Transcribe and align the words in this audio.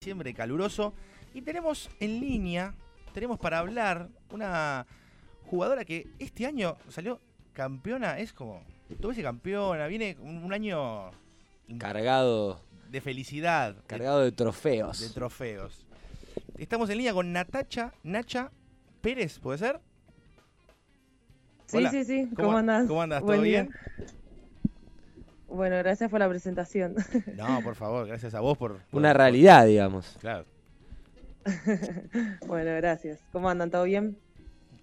diciembre 0.00 0.32
caluroso. 0.32 0.94
Y 1.34 1.42
tenemos 1.42 1.90
en 2.00 2.20
línea, 2.20 2.74
tenemos 3.12 3.38
para 3.38 3.58
hablar 3.58 4.08
una 4.30 4.86
jugadora 5.44 5.84
que 5.84 6.08
este 6.18 6.46
año 6.46 6.78
salió 6.88 7.20
campeona, 7.52 8.18
es 8.18 8.32
como, 8.32 8.62
todo 8.98 9.12
ese 9.12 9.22
campeona, 9.22 9.86
viene 9.88 10.16
un, 10.20 10.38
un 10.42 10.54
año 10.54 11.10
Cargado, 11.78 12.62
de 12.90 13.00
felicidad, 13.02 13.76
cargado 13.86 14.20
de 14.20 14.32
trofeos. 14.32 15.00
de, 15.00 15.10
trofeos. 15.10 15.84
Estamos 16.56 16.88
en 16.88 16.96
línea 16.96 17.12
con 17.12 17.30
Natacha, 17.30 17.92
Nacha 18.02 18.50
Pérez, 19.02 19.38
¿puede 19.38 19.58
ser? 19.58 19.80
Sí, 21.66 21.76
Hola. 21.76 21.90
sí, 21.90 22.04
sí. 22.04 22.26
¿Cómo- 22.34 22.48
¿Cómo, 22.48 22.56
andás? 22.56 22.86
cómo 22.88 23.02
andás? 23.02 23.18
¿Todo 23.20 23.26
Buen 23.26 23.42
día. 23.44 23.68
Bueno, 25.50 25.76
gracias 25.78 26.10
por 26.10 26.20
la 26.20 26.28
presentación. 26.28 26.94
No, 27.36 27.60
por 27.62 27.74
favor, 27.74 28.06
gracias 28.06 28.34
a 28.34 28.40
vos 28.40 28.56
por... 28.56 28.78
por- 28.78 28.98
Una 29.00 29.10
por- 29.10 29.18
realidad, 29.18 29.66
digamos. 29.66 30.16
claro. 30.20 30.44
bueno, 32.46 32.70
gracias. 32.76 33.18
¿Cómo 33.32 33.48
andan? 33.48 33.70
¿Todo 33.70 33.84
bien? 33.84 34.16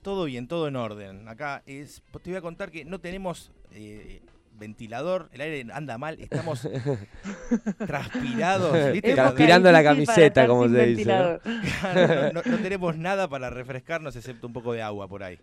Todo 0.01 0.25
bien, 0.25 0.47
todo 0.47 0.67
en 0.67 0.75
orden. 0.75 1.27
Acá 1.27 1.61
es, 1.65 2.01
te 2.23 2.29
voy 2.31 2.37
a 2.37 2.41
contar 2.41 2.71
que 2.71 2.83
no 2.85 2.99
tenemos 2.99 3.51
eh, 3.73 4.21
ventilador, 4.57 5.29
el 5.33 5.41
aire 5.41 5.65
anda 5.73 5.97
mal, 5.97 6.19
estamos 6.19 6.67
transpirados. 7.85 8.91
¿viste? 8.93 9.13
Transpirando 9.13 9.71
la 9.71 9.83
camiseta, 9.83 10.47
como 10.47 10.67
se 10.69 10.85
dice, 10.85 11.05
¿no? 11.05 11.39
ventilador. 11.39 11.41
Claro, 11.81 12.33
no, 12.33 12.41
no- 12.43 12.51
no 12.51 12.57
tenemos 12.63 12.97
nada 12.97 13.27
para 13.27 13.49
refrescarnos 13.49 14.15
excepto 14.15 14.47
un 14.47 14.53
poco 14.53 14.73
de 14.73 14.81
agua 14.81 15.07
por 15.07 15.23
ahí. 15.23 15.39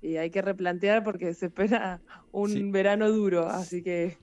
Y 0.00 0.16
hay 0.16 0.30
que 0.30 0.42
replantear 0.42 1.02
porque 1.02 1.34
se 1.34 1.46
espera 1.46 2.00
un 2.32 2.48
Sí. 2.50 2.70
verano 2.70 3.10
duro, 3.10 3.48
así 3.48 3.82
que 3.82 4.16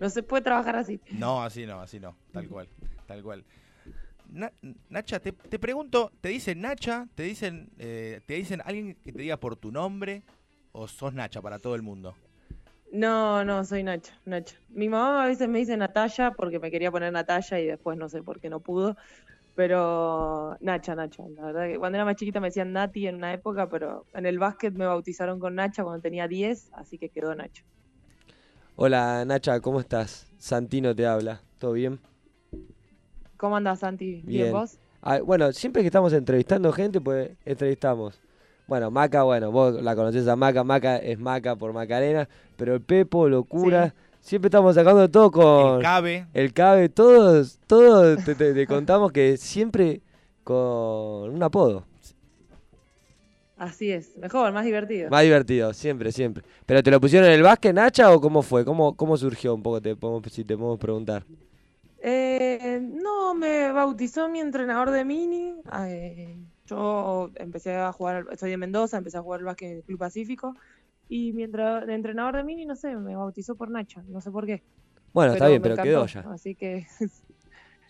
no 0.00 0.10
se 0.10 0.22
puede 0.22 0.42
trabajar 0.42 0.76
así. 0.76 1.00
no, 1.10 1.42
así 1.42 1.66
no, 1.66 1.80
así 1.80 1.98
no, 2.00 2.16
tal 2.32 2.48
cual, 2.48 2.68
tal 3.06 3.22
cual. 3.22 3.44
Na- 4.30 4.52
Nacha, 4.88 5.20
te, 5.20 5.32
te 5.32 5.58
pregunto, 5.58 6.10
¿te 6.20 6.30
dicen 6.30 6.60
Nacha? 6.60 7.06
¿Te 7.14 7.22
dicen, 7.24 7.68
eh, 7.78 8.20
¿Te 8.26 8.34
dicen 8.34 8.60
alguien 8.64 8.96
que 9.04 9.12
te 9.12 9.22
diga 9.22 9.36
por 9.38 9.56
tu 9.56 9.70
nombre? 9.70 10.22
¿O 10.72 10.88
sos 10.88 11.14
Nacha 11.14 11.40
para 11.40 11.58
todo 11.58 11.74
el 11.74 11.82
mundo? 11.82 12.14
No, 12.92 13.44
no, 13.44 13.64
soy 13.64 13.82
Nacha, 13.82 14.12
Nacha. 14.24 14.56
Mi 14.68 14.88
mamá 14.88 15.24
a 15.24 15.26
veces 15.26 15.48
me 15.48 15.58
dice 15.58 15.76
Natalia 15.76 16.32
porque 16.32 16.58
me 16.58 16.70
quería 16.70 16.90
poner 16.90 17.12
Natalia 17.12 17.60
y 17.60 17.66
después 17.66 17.98
no 17.98 18.08
sé 18.08 18.22
por 18.22 18.40
qué 18.40 18.48
no 18.50 18.60
pudo. 18.60 18.96
Pero 19.54 20.56
Nacha, 20.60 20.94
Nacha. 20.94 21.22
La 21.36 21.46
verdad 21.46 21.66
que 21.68 21.78
cuando 21.78 21.96
era 21.96 22.04
más 22.04 22.16
chiquita 22.16 22.40
me 22.40 22.48
decían 22.48 22.72
Nati 22.72 23.06
en 23.06 23.16
una 23.16 23.32
época, 23.32 23.68
pero 23.68 24.06
en 24.12 24.26
el 24.26 24.38
básquet 24.38 24.74
me 24.74 24.86
bautizaron 24.86 25.38
con 25.38 25.54
Nacha 25.54 25.84
cuando 25.84 26.02
tenía 26.02 26.26
10, 26.26 26.72
así 26.74 26.98
que 26.98 27.08
quedó 27.08 27.34
Nacha. 27.34 27.62
Hola 28.76 29.24
Nacha, 29.24 29.60
¿cómo 29.60 29.78
estás? 29.78 30.26
Santino 30.38 30.94
te 30.94 31.06
habla. 31.06 31.40
¿Todo 31.60 31.72
bien? 31.72 32.00
¿Cómo 33.36 33.56
andás, 33.56 33.80
Santi? 33.80 34.22
¿Bien, 34.24 34.44
Bien. 34.44 34.52
vos? 34.52 34.78
Ah, 35.02 35.20
bueno, 35.20 35.52
siempre 35.52 35.82
que 35.82 35.86
estamos 35.88 36.12
entrevistando 36.12 36.72
gente, 36.72 37.00
pues 37.00 37.30
entrevistamos. 37.44 38.20
Bueno, 38.66 38.90
Maca, 38.90 39.22
bueno, 39.22 39.52
vos 39.52 39.82
la 39.82 39.94
conocés 39.94 40.26
a 40.26 40.34
Maca, 40.36 40.64
Maca 40.64 40.96
es 40.96 41.18
Maca 41.18 41.54
por 41.54 41.72
Macarena, 41.74 42.28
pero 42.56 42.74
el 42.74 42.80
Pepo, 42.80 43.28
Locura, 43.28 43.94
siempre 44.24 44.48
estamos 44.48 44.74
sacando 44.74 45.08
todo 45.10 45.30
con 45.30 45.76
El 45.76 45.82
cabe, 45.82 46.26
el 46.32 46.52
Cabe, 46.54 46.88
todos, 46.88 47.58
todos 47.66 48.24
te, 48.24 48.34
te- 48.34 48.54
te 48.54 48.66
contamos 48.66 49.12
que 49.12 49.36
siempre 49.36 50.00
con 50.42 51.30
un 51.30 51.42
apodo. 51.42 51.84
Así 53.56 53.92
es, 53.92 54.16
mejor, 54.16 54.52
más 54.52 54.64
divertido. 54.64 55.10
Más 55.10 55.22
divertido, 55.22 55.72
siempre, 55.72 56.10
siempre. 56.10 56.42
¿Pero 56.66 56.82
te 56.82 56.90
lo 56.90 57.00
pusieron 57.00 57.28
en 57.28 57.34
el 57.36 57.42
básquet, 57.42 57.72
Nacha, 57.72 58.12
o 58.12 58.20
cómo 58.20 58.42
fue? 58.42 58.64
¿Cómo, 58.64 58.96
cómo 58.96 59.16
surgió 59.16 59.54
un 59.54 59.62
poco, 59.62 59.80
te 59.80 59.94
podemos, 59.94 60.22
si 60.32 60.44
te 60.44 60.56
podemos 60.56 60.78
preguntar? 60.78 61.24
Eh, 62.02 62.80
no, 62.82 63.34
me 63.34 63.70
bautizó 63.70 64.28
mi 64.28 64.40
entrenador 64.40 64.90
de 64.90 65.04
mini. 65.04 65.54
eh, 65.86 66.36
yo 66.66 67.30
empecé 67.36 67.76
a 67.76 67.92
jugar, 67.92 68.26
al- 68.28 68.38
soy 68.38 68.50
de 68.50 68.56
Mendoza, 68.56 68.96
empecé 68.98 69.18
a 69.18 69.22
jugar 69.22 69.40
al 69.40 69.46
básquet 69.46 69.70
en 69.70 69.76
el 69.78 69.82
Club 69.84 69.98
Pacífico. 70.00 70.56
Y 71.08 71.32
mi 71.32 71.42
entra- 71.44 71.82
el 71.82 71.90
entrenador 71.90 72.36
de 72.36 72.44
mini, 72.44 72.64
no 72.64 72.76
sé, 72.76 72.96
me 72.96 73.14
bautizó 73.16 73.56
por 73.56 73.70
Nacha, 73.70 74.02
no 74.08 74.20
sé 74.20 74.30
por 74.30 74.46
qué. 74.46 74.62
Bueno, 75.12 75.32
está 75.32 75.48
bien, 75.48 75.62
pero 75.62 75.76
quedó 75.76 76.06
ya. 76.06 76.20
Así 76.30 76.54
que 76.54 76.86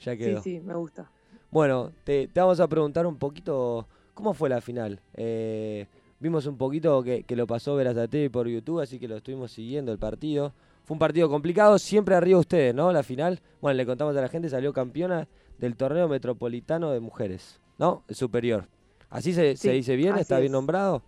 Ya 0.04 0.12
sí, 0.12 0.18
quedó. 0.18 0.40
sí, 0.42 0.60
me 0.60 0.74
gusta. 0.74 1.10
Bueno, 1.50 1.92
te, 2.04 2.28
te 2.28 2.40
vamos 2.40 2.60
a 2.60 2.68
preguntar 2.68 3.06
un 3.06 3.16
poquito, 3.16 3.86
¿cómo 4.14 4.34
fue 4.34 4.48
la 4.48 4.60
final? 4.60 5.00
Eh, 5.14 5.86
vimos 6.20 6.46
un 6.46 6.56
poquito 6.58 7.02
que, 7.02 7.22
que 7.22 7.36
lo 7.36 7.46
pasó 7.46 7.76
Verazate 7.76 8.28
por 8.30 8.48
YouTube, 8.48 8.80
así 8.80 8.98
que 8.98 9.08
lo 9.08 9.16
estuvimos 9.16 9.52
siguiendo 9.52 9.92
el 9.92 9.98
partido. 9.98 10.52
Fue 10.84 10.94
un 10.96 10.98
partido 10.98 11.28
complicado, 11.30 11.78
siempre 11.78 12.14
arriba 12.14 12.38
ustedes, 12.38 12.74
¿no? 12.74 12.92
La 12.92 13.02
final, 13.02 13.40
bueno, 13.60 13.76
le 13.76 13.86
contamos 13.86 14.16
a 14.16 14.20
la 14.20 14.28
gente, 14.28 14.48
salió 14.50 14.72
campeona 14.72 15.28
del 15.58 15.76
torneo 15.76 16.08
metropolitano 16.08 16.90
de 16.90 17.00
mujeres, 17.00 17.60
¿no? 17.78 18.02
Superior. 18.10 18.68
¿Así 19.08 19.32
se, 19.32 19.56
se 19.56 19.70
Sí, 19.70 19.70
dice 19.70 19.96
bien? 19.96 20.18
¿Está 20.18 20.38
bien 20.40 20.52
nombrado? 20.52 21.02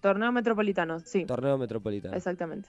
Torneo 0.00 0.32
Metropolitano, 0.32 1.00
sí, 1.00 1.24
Torneo 1.24 1.58
metropolitano. 1.58 2.16
exactamente. 2.16 2.68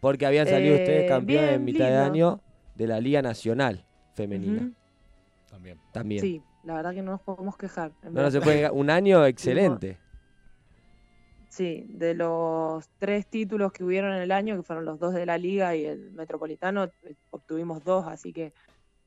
Porque 0.00 0.26
habían 0.26 0.46
salido 0.46 0.74
ustedes 0.76 1.04
Eh, 1.04 1.06
campeones 1.08 1.52
en 1.52 1.64
mitad 1.64 1.86
de 1.88 1.96
año 1.96 2.40
de 2.74 2.86
la 2.86 3.00
Liga 3.00 3.22
Nacional 3.22 3.84
Femenina. 4.14 4.70
También. 5.48 5.78
También. 5.92 6.20
Sí, 6.20 6.42
la 6.64 6.74
verdad 6.74 6.92
que 6.92 7.02
no 7.02 7.12
nos 7.12 7.22
podemos 7.22 7.56
quejar. 7.56 7.92
No, 8.02 8.22
no 8.22 8.30
se 8.30 8.40
puede. 8.40 8.70
Un 8.70 8.90
año 8.90 9.24
excelente. 9.26 9.98
Sí, 11.48 11.86
de 11.88 12.14
los 12.14 12.88
tres 12.98 13.26
títulos 13.28 13.72
que 13.72 13.84
hubieron 13.84 14.12
en 14.12 14.20
el 14.22 14.32
año, 14.32 14.56
que 14.56 14.62
fueron 14.64 14.84
los 14.84 14.98
dos 14.98 15.14
de 15.14 15.24
la 15.24 15.38
Liga 15.38 15.76
y 15.76 15.84
el 15.86 16.10
Metropolitano, 16.10 16.90
obtuvimos 17.30 17.84
dos, 17.84 18.06
así 18.08 18.32
que 18.32 18.52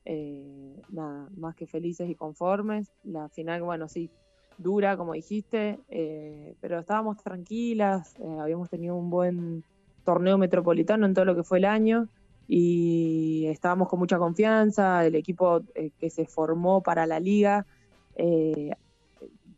eh, 0.06 0.80
nada, 0.88 1.28
más 1.36 1.54
que 1.54 1.66
felices 1.66 2.08
y 2.08 2.14
conformes. 2.14 2.90
La 3.04 3.28
final, 3.28 3.62
bueno, 3.62 3.86
sí, 3.86 4.10
dura, 4.58 4.96
como 4.96 5.14
dijiste, 5.14 5.78
eh, 5.88 6.54
pero 6.60 6.80
estábamos 6.80 7.16
tranquilas, 7.22 8.14
eh, 8.18 8.38
habíamos 8.40 8.68
tenido 8.68 8.96
un 8.96 9.08
buen 9.08 9.64
torneo 10.04 10.36
metropolitano 10.36 11.06
en 11.06 11.14
todo 11.14 11.24
lo 11.24 11.36
que 11.36 11.44
fue 11.44 11.58
el 11.58 11.64
año 11.64 12.08
y 12.48 13.46
estábamos 13.46 13.88
con 13.88 13.98
mucha 14.00 14.18
confianza, 14.18 15.06
el 15.06 15.14
equipo 15.14 15.62
eh, 15.74 15.90
que 15.98 16.10
se 16.10 16.26
formó 16.26 16.82
para 16.82 17.06
la 17.06 17.20
liga. 17.20 17.64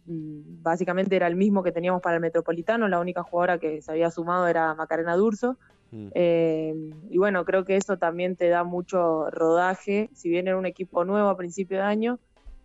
mm, 0.06 0.62
básicamente 0.62 1.16
era 1.16 1.26
el 1.26 1.36
mismo 1.36 1.62
que 1.62 1.72
teníamos 1.72 2.02
para 2.02 2.16
el 2.16 2.20
Metropolitano, 2.20 2.88
la 2.88 3.00
única 3.00 3.22
jugadora 3.22 3.58
que 3.58 3.80
se 3.80 3.90
había 3.90 4.10
sumado 4.10 4.46
era 4.46 4.74
Macarena 4.74 5.16
Durso. 5.16 5.56
Mm. 5.92 6.08
Eh, 6.14 6.74
y 7.08 7.18
bueno, 7.18 7.44
creo 7.44 7.64
que 7.64 7.76
eso 7.76 7.96
también 7.96 8.36
te 8.36 8.48
da 8.48 8.64
mucho 8.64 9.30
rodaje, 9.30 10.10
si 10.14 10.28
bien 10.28 10.48
era 10.48 10.58
un 10.58 10.66
equipo 10.66 11.04
nuevo 11.04 11.28
a 11.28 11.36
principio 11.36 11.78
de 11.78 11.84
año, 11.84 12.18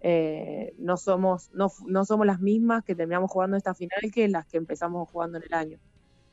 eh, 0.07 0.73
no, 0.77 0.97
somos, 0.97 1.49
no, 1.53 1.69
no 1.88 2.05
somos 2.05 2.27
las 2.27 2.39
mismas 2.41 2.83
que 2.85 2.95
terminamos 2.95 3.31
jugando 3.31 3.57
esta 3.57 3.73
final 3.75 3.99
que 4.13 4.27
las 4.29 4.45
que 4.47 4.57
empezamos 4.57 5.09
jugando 5.09 5.38
en 5.39 5.45
el 5.49 5.53
año. 5.57 5.79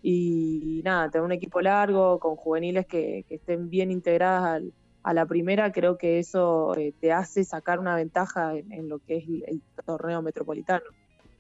Y, 0.03 0.83
nada, 0.85 1.11
tener 1.11 1.25
un 1.25 1.33
equipo 1.33 1.61
largo, 1.61 2.19
con 2.21 2.37
juveniles 2.37 2.87
que, 2.87 3.25
que 3.29 3.37
estén 3.37 3.69
bien 3.71 3.91
integradas 3.91 4.45
al- 4.45 4.75
a 5.05 5.15
la 5.15 5.27
primera, 5.27 5.73
creo 5.73 5.97
que 5.99 6.19
eso 6.21 6.77
eh, 6.77 6.95
te 7.01 7.13
hace 7.13 7.45
sacar 7.45 7.79
una 7.81 7.97
ventaja 7.97 8.55
en, 8.57 8.73
en 8.73 8.89
lo 8.89 9.01
que 9.01 9.19
es 9.19 9.25
el, 9.29 9.45
el 9.49 9.63
torneo 9.87 10.23
metropolitano. 10.23 10.85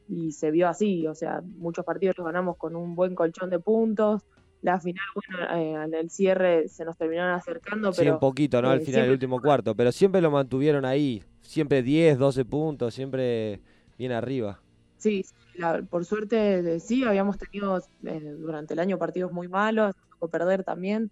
Y 0.06 0.32
se 0.32 0.50
vio 0.50 0.68
así, 0.68 1.06
o 1.06 1.14
sea, 1.14 1.42
muchos 1.42 1.84
partidos 1.84 2.16
los 2.18 2.26
ganamos 2.26 2.56
con 2.58 2.76
un 2.76 2.94
buen 2.94 3.14
colchón 3.14 3.50
de 3.50 3.60
puntos. 3.60 4.22
La 4.62 4.78
final, 4.80 5.04
bueno, 5.14 5.54
eh, 5.56 5.84
en 5.84 5.94
el 5.94 6.08
cierre 6.08 6.68
se 6.68 6.84
nos 6.84 6.96
terminaron 6.96 7.34
acercando, 7.34 7.92
Sí, 7.92 8.00
pero 8.02 8.14
un 8.14 8.20
poquito, 8.20 8.62
¿no? 8.62 8.70
Al 8.70 8.80
eh, 8.80 8.84
final 8.84 9.02
del 9.02 9.12
último 9.12 9.40
cuarto. 9.40 9.74
Pero 9.74 9.90
siempre 9.92 10.20
lo 10.20 10.30
mantuvieron 10.30 10.84
ahí. 10.84 11.22
Siempre 11.40 11.82
10, 11.82 12.16
12 12.16 12.44
puntos. 12.44 12.94
Siempre 12.94 13.60
bien 13.98 14.12
arriba. 14.12 14.60
Sí, 14.98 15.24
la- 15.56 15.82
por 15.82 16.04
suerte 16.04 16.62
de- 16.62 16.78
sí, 16.80 17.02
habíamos 17.02 17.36
tenido 17.38 17.78
eh, 18.04 18.20
durante 18.38 18.74
el 18.74 18.80
año 18.80 18.98
partidos 18.98 19.32
muy 19.32 19.48
malos, 19.48 19.94
tocó 20.10 20.28
perder 20.28 20.62
también, 20.62 21.10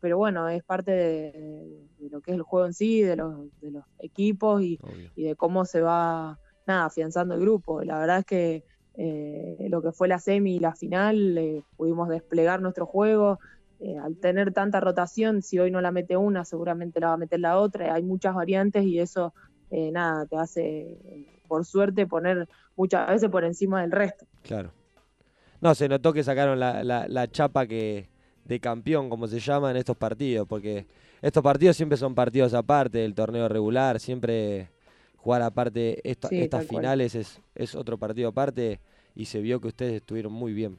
pero 0.00 0.18
bueno, 0.18 0.48
es 0.48 0.64
parte 0.64 0.90
de, 0.90 1.32
de 1.98 2.10
lo 2.10 2.20
que 2.20 2.32
es 2.32 2.36
el 2.36 2.42
juego 2.42 2.66
en 2.66 2.72
sí, 2.74 3.00
de 3.02 3.14
los, 3.16 3.48
de 3.60 3.70
los 3.70 3.84
equipos 4.00 4.60
y, 4.62 4.78
y 5.14 5.22
de 5.22 5.36
cómo 5.36 5.64
se 5.64 5.80
va 5.80 6.38
nada, 6.66 6.86
afianzando 6.86 7.34
el 7.34 7.40
grupo. 7.40 7.82
La 7.84 7.98
verdad 8.00 8.18
es 8.18 8.24
que 8.24 8.64
eh, 8.98 9.68
lo 9.70 9.80
que 9.80 9.92
fue 9.92 10.08
la 10.08 10.18
semi 10.18 10.56
y 10.56 10.58
la 10.58 10.74
final, 10.74 11.38
eh, 11.38 11.62
pudimos 11.78 12.10
desplegar 12.10 12.60
nuestro 12.60 12.84
juego. 12.84 13.38
eh, 13.80 13.96
al 13.98 14.16
tener 14.16 14.52
tanta 14.52 14.80
rotación, 14.80 15.42
si 15.42 15.58
hoy 15.58 15.70
no 15.70 15.80
la 15.80 15.92
mete 15.92 16.16
una, 16.16 16.44
seguramente 16.44 17.00
la 17.00 17.08
va 17.08 17.12
a 17.14 17.18
meter 17.18 17.40
la 17.40 17.58
otra. 17.58 17.94
Hay 17.94 18.02
muchas 18.02 18.34
variantes 18.34 18.84
y 18.84 18.98
eso, 18.98 19.32
eh, 19.70 19.90
nada, 19.92 20.26
te 20.26 20.36
hace, 20.36 20.98
por 21.46 21.64
suerte, 21.64 22.06
poner 22.06 22.48
muchas 22.76 23.08
veces 23.08 23.28
por 23.30 23.44
encima 23.44 23.80
del 23.82 23.92
resto. 23.92 24.26
Claro. 24.42 24.70
No, 25.60 25.74
se 25.74 25.88
notó 25.88 26.12
que 26.12 26.24
sacaron 26.24 26.58
la, 26.58 26.82
la, 26.84 27.06
la 27.08 27.28
chapa 27.28 27.66
que 27.66 28.08
de 28.44 28.60
campeón, 28.60 29.10
como 29.10 29.26
se 29.26 29.40
llama, 29.40 29.70
en 29.70 29.76
estos 29.76 29.96
partidos. 29.96 30.46
Porque 30.48 30.86
estos 31.20 31.42
partidos 31.42 31.76
siempre 31.76 31.98
son 31.98 32.14
partidos 32.14 32.54
aparte 32.54 32.98
del 32.98 33.14
torneo 33.14 33.48
regular. 33.48 34.00
Siempre 34.00 34.70
jugar 35.28 35.42
aparte 35.42 36.00
esta- 36.08 36.28
Sí, 36.28 36.40
estas 36.40 36.64
cual. 36.64 36.76
finales 36.76 37.14
es, 37.14 37.38
es 37.54 37.74
otro 37.74 37.98
partido 37.98 38.30
aparte. 38.30 38.80
Y 39.14 39.26
se 39.26 39.40
vio 39.40 39.60
que 39.60 39.68
ustedes 39.68 39.96
estuvieron 39.96 40.32
muy 40.32 40.54
bien. 40.54 40.78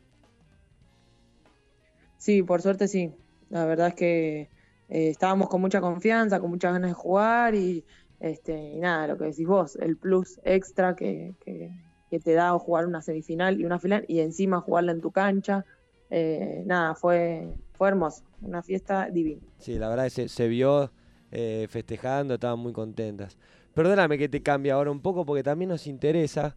Sí, 2.18 2.42
por 2.42 2.60
suerte 2.64 2.88
sí. 2.88 3.14
La 3.50 3.66
verdad 3.66 3.90
es 3.90 3.94
que 3.94 4.40
eh, 4.88 5.10
estábamos 5.10 5.50
con 5.50 5.62
mucha 5.62 5.82
confianza, 5.82 6.40
con 6.40 6.50
muchas 6.50 6.74
ganas 6.74 6.90
de 6.90 6.94
jugar 6.96 7.54
y, 7.54 7.86
este, 8.20 8.58
y 8.58 8.80
nada, 8.80 9.06
lo 9.06 9.20
que 9.20 9.26
decís 9.26 9.46
vos, 9.46 9.76
el 9.76 9.98
plus 9.98 10.40
extra 10.44 10.96
que, 10.96 11.36
que, 11.46 12.20
te 12.20 12.34
da 12.34 12.58
jugar 12.58 12.88
una 12.88 13.04
semifinal 13.04 13.62
y 13.62 13.66
una 13.66 13.78
final 13.78 14.04
y 14.08 14.20
encima 14.20 14.62
jugarla 14.62 14.94
en 14.94 15.02
tu 15.02 15.12
cancha. 15.12 15.64
Eh, 16.10 16.64
nada, 16.66 16.96
fue, 16.96 17.54
fue 17.74 17.90
hermoso, 17.90 18.24
una 18.42 18.64
fiesta 18.64 19.10
divina. 19.12 19.42
Sí, 19.60 19.78
la 19.78 19.90
verdad 19.90 20.10
que 20.12 20.28
se, 20.28 20.48
vio 20.48 20.92
eh, 21.32 21.68
festejando, 21.70 22.34
estaban 22.34 22.58
muy 22.58 22.74
contentas. 22.74 23.38
Perdóname 23.74 24.18
que 24.18 24.30
te 24.30 24.42
cambie 24.42 24.72
ahora 24.72 24.92
un 24.92 25.02
poco 25.02 25.26
porque 25.26 25.44
también 25.44 25.70
nos 25.70 25.88
interesa. 25.88 26.56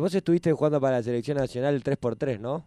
vos 0.00 0.14
estuviste 0.14 0.52
jugando 0.52 0.80
para 0.80 0.96
la 0.98 1.02
selección 1.02 1.38
nacional 1.38 1.74
el 1.74 1.84
3x3, 1.84 2.40
¿no? 2.40 2.64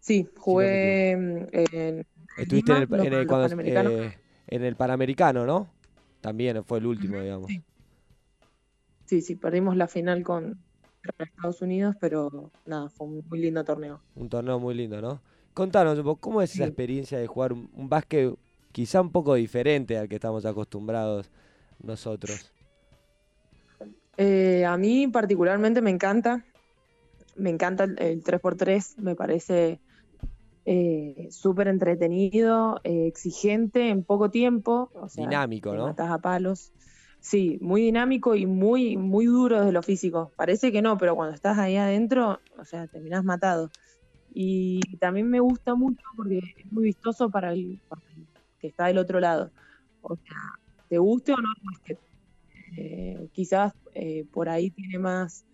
Sí, 0.00 0.28
jugué 0.36 1.10
en 1.12 2.06
Estuviste 2.36 2.72
en, 2.72 2.78
el, 2.82 2.82
eh, 2.84 4.18
en, 4.48 4.64
el, 4.64 4.76
Panamericano, 4.76 5.44
¿no? 5.44 5.68
También 6.20 6.64
fue 6.64 6.78
el 6.78 6.86
último, 6.86 7.20
digamos. 7.20 7.50
Sí. 9.06 9.20
sí, 9.20 9.36
perdimos 9.36 9.76
la 9.76 9.86
final 9.86 10.22
con 10.22 10.58
Estados 11.18 11.60
Unidos, 11.60 11.96
pero 12.00 12.50
nada, 12.64 12.88
fue 12.88 13.06
un 13.06 13.24
muy 13.28 13.40
lindo 13.40 13.64
torneo. 13.64 14.00
Un 14.14 14.28
torneo 14.28 14.58
muy 14.58 14.74
lindo, 14.74 15.00
¿no? 15.02 15.20
Contanos 15.52 15.98
un 15.98 16.04
poco, 16.04 16.20
¿cómo 16.20 16.40
es 16.40 16.54
esa 16.54 16.64
experiencia 16.64 17.18
de 17.18 17.26
jugar 17.26 17.52
un, 17.52 17.88
básquet 17.88 18.34
quizá 18.72 19.02
un 19.02 19.12
poco 19.12 19.34
diferente 19.34 19.98
al 19.98 20.08
que 20.08 20.14
estamos 20.14 20.46
acostumbrados 20.46 21.30
nosotros? 21.82 22.52
Eh, 24.16 24.64
a 24.64 24.76
mí 24.76 25.08
particularmente 25.08 25.80
me 25.80 25.90
encanta, 25.90 26.44
me 27.36 27.50
encanta 27.50 27.84
el 27.84 28.22
3x3, 28.22 28.98
me 28.98 29.14
parece 29.14 29.80
eh, 30.64 31.28
súper 31.30 31.68
entretenido, 31.68 32.80
eh, 32.84 33.06
exigente 33.06 33.88
en 33.88 34.04
poco 34.04 34.30
tiempo. 34.30 34.90
O 34.94 35.08
sea, 35.08 35.24
dinámico, 35.24 35.74
¿no? 35.74 35.86
Matas 35.86 36.10
a 36.10 36.18
palos. 36.18 36.72
Sí, 37.20 37.58
muy 37.60 37.82
dinámico 37.82 38.34
y 38.34 38.46
muy, 38.46 38.96
muy 38.96 39.26
duro 39.26 39.60
desde 39.60 39.72
lo 39.72 39.82
físico. 39.82 40.32
Parece 40.36 40.72
que 40.72 40.82
no, 40.82 40.98
pero 40.98 41.14
cuando 41.14 41.34
estás 41.34 41.58
ahí 41.58 41.76
adentro, 41.76 42.40
o 42.58 42.64
sea, 42.64 42.86
terminás 42.88 43.24
matado. 43.24 43.70
Y 44.34 44.80
también 44.96 45.28
me 45.28 45.40
gusta 45.40 45.74
mucho 45.74 46.02
porque 46.16 46.38
es 46.38 46.72
muy 46.72 46.84
vistoso 46.84 47.30
para 47.30 47.52
el, 47.52 47.80
que 48.58 48.68
está 48.68 48.86
del 48.86 48.98
otro 48.98 49.20
lado. 49.20 49.50
O 50.00 50.16
sea, 50.16 50.36
te 50.92 50.98
guste 50.98 51.32
o 51.32 51.36
no 51.36 51.48
eh, 52.76 53.28
quizás 53.32 53.72
eh, 53.94 54.26
por 54.30 54.50
ahí 54.50 54.70
tiene 54.70 54.98
más, 54.98 55.46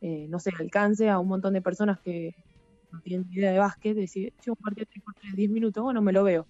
no 0.00 0.38
sé, 0.38 0.50
alcance 0.56 1.08
a 1.08 1.18
un 1.18 1.26
montón 1.26 1.54
de 1.54 1.62
personas 1.62 1.98
que, 1.98 2.34
no 2.94 3.00
tienen 3.00 3.26
idea 3.32 3.50
de 3.50 3.58
básquet, 3.58 3.96
decir, 3.96 4.32
si 4.40 4.50
un 4.50 4.56
partido 4.56 4.86
de 4.86 4.92
3 4.92 5.04
por 5.04 5.14
3, 5.14 5.34
10 5.34 5.50
minutos, 5.50 5.82
bueno, 5.82 6.00
me 6.00 6.12
lo 6.12 6.22
veo. 6.22 6.46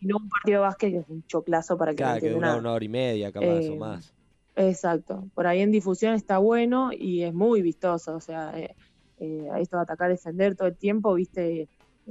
Y 0.00 0.06
no 0.06 0.16
un 0.16 0.28
partido 0.28 0.60
de 0.60 0.66
básquet 0.66 0.90
que 0.90 0.98
es 0.98 1.08
un 1.08 1.24
choclazo 1.26 1.78
para 1.78 1.92
que 1.92 1.98
claro, 1.98 2.20
que 2.20 2.30
dura 2.30 2.56
una 2.56 2.72
hora 2.72 2.84
y 2.84 2.88
media, 2.88 3.32
capaz, 3.32 3.46
o 3.46 3.60
eh, 3.60 3.78
más. 3.78 4.12
Exacto. 4.56 5.28
Por 5.34 5.46
ahí 5.46 5.60
en 5.60 5.70
difusión 5.70 6.14
está 6.14 6.38
bueno 6.38 6.90
y 6.92 7.22
es 7.22 7.32
muy 7.32 7.62
vistoso. 7.62 8.16
O 8.16 8.20
sea, 8.20 8.58
eh, 8.58 8.74
eh, 9.18 9.48
esto 9.58 9.76
de 9.76 9.82
atacar, 9.82 10.10
defender 10.10 10.56
todo 10.56 10.68
el 10.68 10.76
tiempo, 10.76 11.14
viste, 11.14 11.68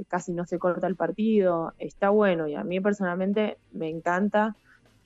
casi 0.08 0.34
no 0.34 0.46
se 0.46 0.58
corta 0.58 0.88
el 0.88 0.96
partido. 0.96 1.74
Está 1.78 2.10
bueno 2.10 2.48
y 2.48 2.56
a 2.56 2.64
mí 2.64 2.80
personalmente 2.80 3.58
me 3.72 3.90
encanta. 3.90 4.56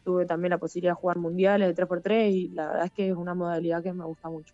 Tuve 0.07 0.25
también 0.25 0.51
la 0.51 0.57
posibilidad 0.57 0.93
de 0.93 1.01
jugar 1.01 1.17
mundiales 1.17 1.75
de 1.75 1.85
3x3 1.85 2.31
y 2.31 2.47
la 2.47 2.67
verdad 2.67 2.85
es 2.85 2.91
que 2.93 3.09
es 3.09 3.13
una 3.13 3.33
modalidad 3.33 3.83
que 3.83 3.91
me 3.91 4.05
gusta 4.05 4.29
mucho. 4.29 4.53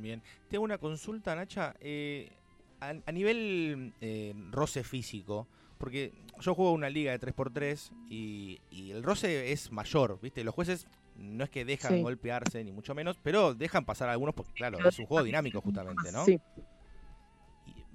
Bien. 0.00 0.22
Tengo 0.48 0.62
una 0.62 0.78
consulta, 0.78 1.34
Nacha. 1.34 1.74
Eh, 1.80 2.30
a, 2.78 3.10
nivel 3.10 3.92
eh, 4.00 4.32
roce 4.52 4.84
físico, 4.84 5.48
porque 5.76 6.12
yo 6.38 6.54
juego 6.54 6.70
una 6.70 6.88
liga 6.88 7.10
de 7.10 7.20
3x3 7.20 7.90
y, 8.08 8.60
el 8.92 9.02
roce 9.02 9.50
es 9.50 9.72
mayor, 9.72 10.20
¿viste? 10.22 10.44
Los 10.44 10.54
jueces 10.54 10.86
no 11.16 11.42
es 11.42 11.50
que 11.50 11.64
dejan 11.64 12.00
golpearse, 12.00 12.62
ni 12.62 12.70
mucho 12.70 12.94
menos, 12.94 13.18
pero 13.20 13.54
dejan 13.54 13.84
pasar 13.84 14.08
algunos 14.08 14.36
porque, 14.36 14.52
claro, 14.52 14.78
es 14.88 15.00
un 15.00 15.06
juego 15.06 15.24
dinámico 15.24 15.60
justamente, 15.62 16.12
¿no? 16.12 16.24
Sí. 16.24 16.40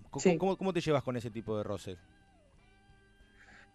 ¿Cómo, 0.09 0.73
te 0.73 0.81
llevas 0.81 1.03
con 1.03 1.15
ese 1.15 1.31
tipo 1.31 1.57
de 1.57 1.63
roce? 1.63 1.95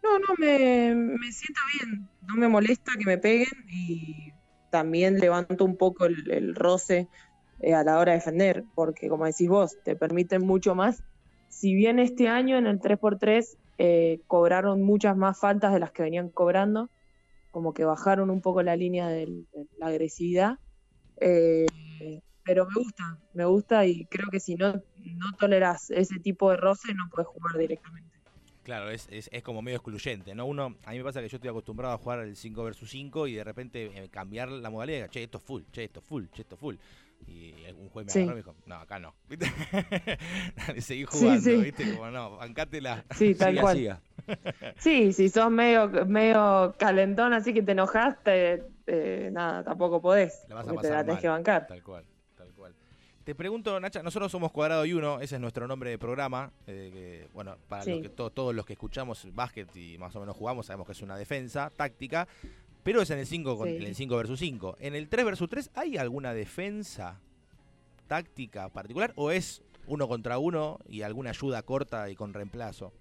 No, 0.04 0.18
no, 0.18 0.34
me, 0.38 1.32
siento 1.32 1.60
bien. 1.72 2.08
No 2.28 2.34
me 2.36 2.48
molesta 2.48 2.92
que 2.98 3.06
me 3.06 3.18
peguen 3.18 3.48
y 3.70 4.32
también 4.70 5.18
levanto 5.18 5.64
un 5.64 5.76
poco 5.76 6.04
el 6.04 6.54
roce 6.54 7.08
eh, 7.60 7.72
a 7.72 7.84
la 7.84 7.98
hora 7.98 8.12
de 8.12 8.18
defender, 8.18 8.64
porque 8.74 9.08
como 9.08 9.24
decís 9.24 9.48
vos, 9.48 9.76
te 9.82 9.96
permiten 9.96 10.42
mucho 10.42 10.74
más. 10.74 11.02
Si 11.48 11.74
bien 11.74 11.98
este 11.98 12.28
año 12.28 12.58
en 12.58 12.66
el 12.66 12.80
3x3 12.80 13.56
eh, 13.78 14.20
cobraron 14.26 14.82
muchas 14.82 15.16
más 15.16 15.38
faltas 15.38 15.72
de 15.72 15.80
las 15.80 15.92
que 15.92 16.02
venían 16.02 16.28
cobrando, 16.28 16.90
como 17.50 17.72
que 17.72 17.84
bajaron 17.84 18.30
un 18.30 18.42
poco 18.42 18.62
la 18.62 18.76
línea 18.76 19.08
de 19.08 19.46
la 19.78 19.86
agresividad, 19.86 20.58
eh, 21.20 21.66
pero 22.44 22.66
me 22.66 22.74
gusta, 22.74 23.18
me 23.32 23.44
gusta 23.46 23.86
y 23.86 24.04
creo 24.06 24.28
que 24.30 24.40
si 24.40 24.56
no, 24.56 24.74
no 24.74 25.26
toleras 25.38 25.90
ese 25.90 26.18
tipo 26.18 26.50
de 26.50 26.58
roce 26.58 26.92
no 26.94 27.08
puedes 27.10 27.28
jugar 27.28 27.56
directamente. 27.56 28.13
Claro, 28.64 28.90
es, 28.90 29.06
es, 29.10 29.28
es, 29.30 29.42
como 29.42 29.60
medio 29.60 29.76
excluyente, 29.76 30.34
¿no? 30.34 30.46
Uno, 30.46 30.76
a 30.84 30.90
mí 30.92 30.98
me 30.98 31.04
pasa 31.04 31.20
que 31.20 31.28
yo 31.28 31.36
estoy 31.36 31.50
acostumbrado 31.50 31.94
a 31.94 31.98
jugar 31.98 32.20
el 32.20 32.34
5 32.34 32.64
versus 32.64 32.90
5 32.90 33.26
y 33.26 33.34
de 33.34 33.44
repente 33.44 34.08
cambiar 34.10 34.48
la 34.48 34.70
modalidad, 34.70 35.08
che, 35.10 35.22
esto 35.22 35.38
es 35.38 35.44
full, 35.44 35.62
che, 35.70 35.84
esto 35.84 36.00
es 36.00 36.06
full, 36.06 36.24
che, 36.32 36.42
esto 36.42 36.54
es 36.54 36.60
full. 36.60 36.76
Y 37.26 37.54
un 37.78 37.88
juez 37.88 38.06
me 38.06 38.12
agarró 38.12 38.24
y 38.24 38.28
me 38.28 38.36
dijo, 38.36 38.54
no, 38.66 38.74
acá 38.76 38.98
no. 38.98 39.14
Seguí 40.80 41.04
jugando, 41.04 41.58
¿viste? 41.58 41.94
Como 41.94 42.10
no, 42.10 42.36
bancátela. 42.36 43.04
Sí, 43.14 43.34
tal 43.34 43.60
cual. 43.60 44.00
Sí, 44.78 45.12
si 45.12 45.28
sos 45.28 45.50
medio, 45.50 45.88
medio 46.06 46.74
calentón 46.78 47.34
así 47.34 47.52
que 47.52 47.62
te 47.62 47.72
enojaste, 47.72 48.64
eh, 48.86 49.30
nada, 49.32 49.62
tampoco 49.62 50.00
podés. 50.00 50.44
La 50.48 50.56
vas 50.56 50.68
a 50.68 50.74
pasar 50.74 51.04
te 51.04 51.12
la 51.12 51.18
que 51.18 51.28
bancar. 51.28 51.66
Tal 51.66 51.82
cual. 51.82 52.04
Te 53.24 53.34
pregunto, 53.34 53.80
Nacha, 53.80 54.02
nosotros 54.02 54.30
somos 54.30 54.52
Cuadrado 54.52 54.84
y 54.84 54.92
Uno, 54.92 55.18
ese 55.18 55.36
es 55.36 55.40
nuestro 55.40 55.66
nombre 55.66 55.88
de 55.88 55.98
programa. 55.98 56.52
Eh, 56.66 57.26
bueno, 57.32 57.56
para 57.68 57.82
que, 57.82 58.10
todos 58.10 58.54
los 58.54 58.66
que 58.66 58.74
escuchamos 58.74 59.26
básquet 59.34 59.74
y 59.74 59.96
más 59.96 60.14
o 60.14 60.20
menos 60.20 60.36
jugamos, 60.36 60.66
sabemos 60.66 60.86
que 60.86 60.92
es 60.92 61.00
una 61.00 61.16
defensa 61.16 61.72
táctica. 61.74 62.28
Pero 62.82 63.00
es 63.00 63.08
en 63.08 63.18
el 63.18 63.26
5 63.26 63.66
en 63.66 63.82
el 63.82 63.94
5 63.94 64.16
versus 64.16 64.38
5. 64.38 64.76
¿En 64.78 64.94
el 64.94 65.08
3 65.08 65.24
versus 65.24 65.48
3 65.48 65.70
hay 65.74 65.96
alguna 65.96 66.34
defensa 66.34 67.18
táctica 68.08 68.68
particular 68.68 69.14
o 69.16 69.30
es 69.30 69.62
uno 69.86 70.06
contra 70.06 70.36
uno 70.36 70.78
y 70.86 71.00
alguna 71.00 71.30
ayuda 71.30 71.62
corta 71.62 72.10
y 72.10 72.16
con 72.16 72.34
reemplazo? 72.34 72.92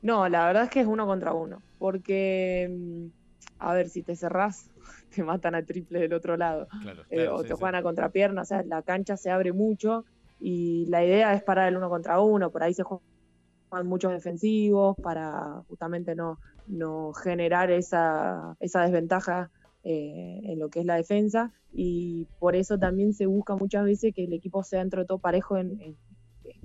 No, 0.00 0.26
la 0.30 0.46
verdad 0.46 0.64
es 0.64 0.70
que 0.70 0.80
es 0.80 0.86
uno 0.86 1.06
contra 1.06 1.34
uno, 1.34 1.60
porque 1.78 2.66
mm, 2.70 3.06
a 3.62 3.74
ver, 3.74 3.88
si 3.90 4.02
te 4.02 4.16
cerrás, 4.16 4.71
te 5.14 5.22
matan 5.22 5.54
a 5.54 5.64
triple 5.64 6.00
del 6.00 6.12
otro 6.12 6.36
lado. 6.36 6.68
Eh, 7.10 7.28
o 7.28 7.42
te 7.42 7.54
juegan 7.54 7.76
a 7.76 7.82
contrapierna, 7.82 8.42
o 8.42 8.44
sea, 8.44 8.62
la 8.62 8.82
cancha 8.82 9.16
se 9.16 9.30
abre 9.30 9.52
mucho 9.52 10.04
y 10.40 10.86
la 10.86 11.04
idea 11.04 11.34
es 11.34 11.42
parar 11.42 11.68
el 11.68 11.76
uno 11.76 11.88
contra 11.88 12.20
uno, 12.20 12.50
por 12.50 12.62
ahí 12.62 12.74
se 12.74 12.82
juegan 12.82 13.86
muchos 13.86 14.12
defensivos 14.12 14.96
para 15.02 15.62
justamente 15.68 16.14
no, 16.14 16.38
no 16.66 17.12
generar 17.12 17.70
esa, 17.70 18.56
esa 18.60 18.82
desventaja 18.82 19.50
eh, 19.84 20.40
en 20.44 20.58
lo 20.58 20.68
que 20.68 20.80
es 20.80 20.86
la 20.86 20.96
defensa 20.96 21.52
y 21.72 22.26
por 22.38 22.54
eso 22.54 22.78
también 22.78 23.14
se 23.14 23.26
busca 23.26 23.56
muchas 23.56 23.84
veces 23.84 24.14
que 24.14 24.24
el 24.24 24.32
equipo 24.32 24.62
sea 24.62 24.82
entre 24.82 25.04
todo 25.04 25.18
parejo 25.18 25.56
en, 25.56 25.96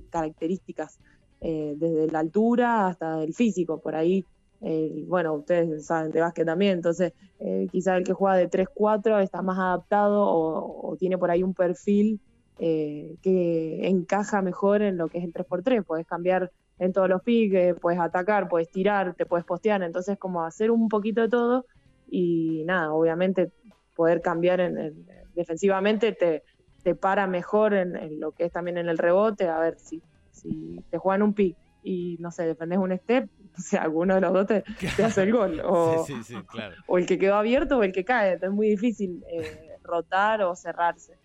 características, 0.10 1.00
eh, 1.42 1.74
desde 1.78 2.12
la 2.12 2.20
altura 2.20 2.88
hasta 2.88 3.24
el 3.24 3.34
físico, 3.34 3.80
por 3.80 3.96
ahí, 3.96 4.26
bueno, 4.60 5.34
ustedes 5.34 5.86
saben 5.86 6.12
de 6.12 6.22
básquet 6.22 6.46
también, 6.46 6.74
entonces 6.74 7.14
eh, 7.40 7.68
quizá 7.72 7.96
el 7.98 8.04
que 8.04 8.14
juega 8.14 8.38
de 8.38 8.50
3-4 8.50 9.22
está 9.22 9.42
más 9.42 9.58
adaptado 9.60 10.26
o, 10.28 10.96
tiene 10.98 11.18
por 11.18 11.30
ahí 11.30 11.44
un 11.44 11.54
perfil 11.54 12.20
que 12.58 13.88
encaja 13.88 14.42
mejor 14.42 14.82
en 14.82 14.98
lo 14.98 15.10
que 15.10 15.20
es 15.20 15.24
el 15.24 15.32
3x3, 15.32 15.86
puedes 15.86 16.08
cambiar 16.08 16.52
en 16.80 16.94
todos 16.94 17.10
los 17.10 17.22
piques, 17.22 17.76
puedes 17.80 18.00
atacar, 18.00 18.50
puedes 18.50 18.70
tirar, 18.70 19.14
te 19.16 19.26
puedes 19.26 19.46
postear, 19.46 19.84
entonces 19.84 20.18
como 20.18 20.44
hacer 20.44 20.72
un 20.72 20.90
poquito 20.90 21.22
de 21.22 21.30
todo 21.30 21.66
y 22.10 22.64
nada, 22.66 22.94
obviamente 22.94 23.52
poder 23.96 24.22
cambiar 24.22 24.60
en, 24.60 25.06
defensivamente 25.36 26.14
te, 26.14 26.44
te, 26.84 26.96
para 26.96 27.28
mejor 27.28 27.74
en, 27.74 28.20
lo 28.20 28.32
que 28.32 28.46
es 28.46 28.52
también 28.52 28.78
en 28.78 28.90
el 28.90 28.98
rebote, 28.98 29.48
a 29.48 29.60
ver 29.60 29.78
si, 29.80 30.02
si 30.32 30.82
te 30.90 30.98
juegan 30.98 31.24
un 31.24 31.34
pick 31.34 31.58
y 31.84 32.18
no 32.20 32.32
sé, 32.32 32.46
defendes 32.46 32.80
un 32.80 32.96
step, 32.98 33.30
o 33.58 33.62
sea, 33.62 33.84
alguno 33.84 34.16
de 34.16 34.22
los 34.22 34.34
dos 34.34 34.48
te, 34.48 34.64
hace 35.04 35.24
el 35.24 35.34
gol, 35.34 35.62
o, 35.64 36.06
o, 36.88 36.98
el 36.98 37.06
que 37.06 37.18
quedó 37.18 37.36
abierto 37.36 37.78
o 37.78 37.84
el 37.84 37.92
que 37.92 38.06
cae, 38.06 38.40
es 38.42 38.52
muy 38.52 38.70
difícil 38.70 39.24
eh, 39.30 39.78
rotar 39.84 40.42
o 40.42 40.56
cerrarse. 40.56 41.18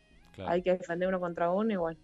Hay 0.46 0.62
que 0.62 0.72
defender 0.72 1.08
uno 1.08 1.20
contra 1.20 1.50
uno 1.50 1.72
y 1.72 1.76
bueno 1.76 1.98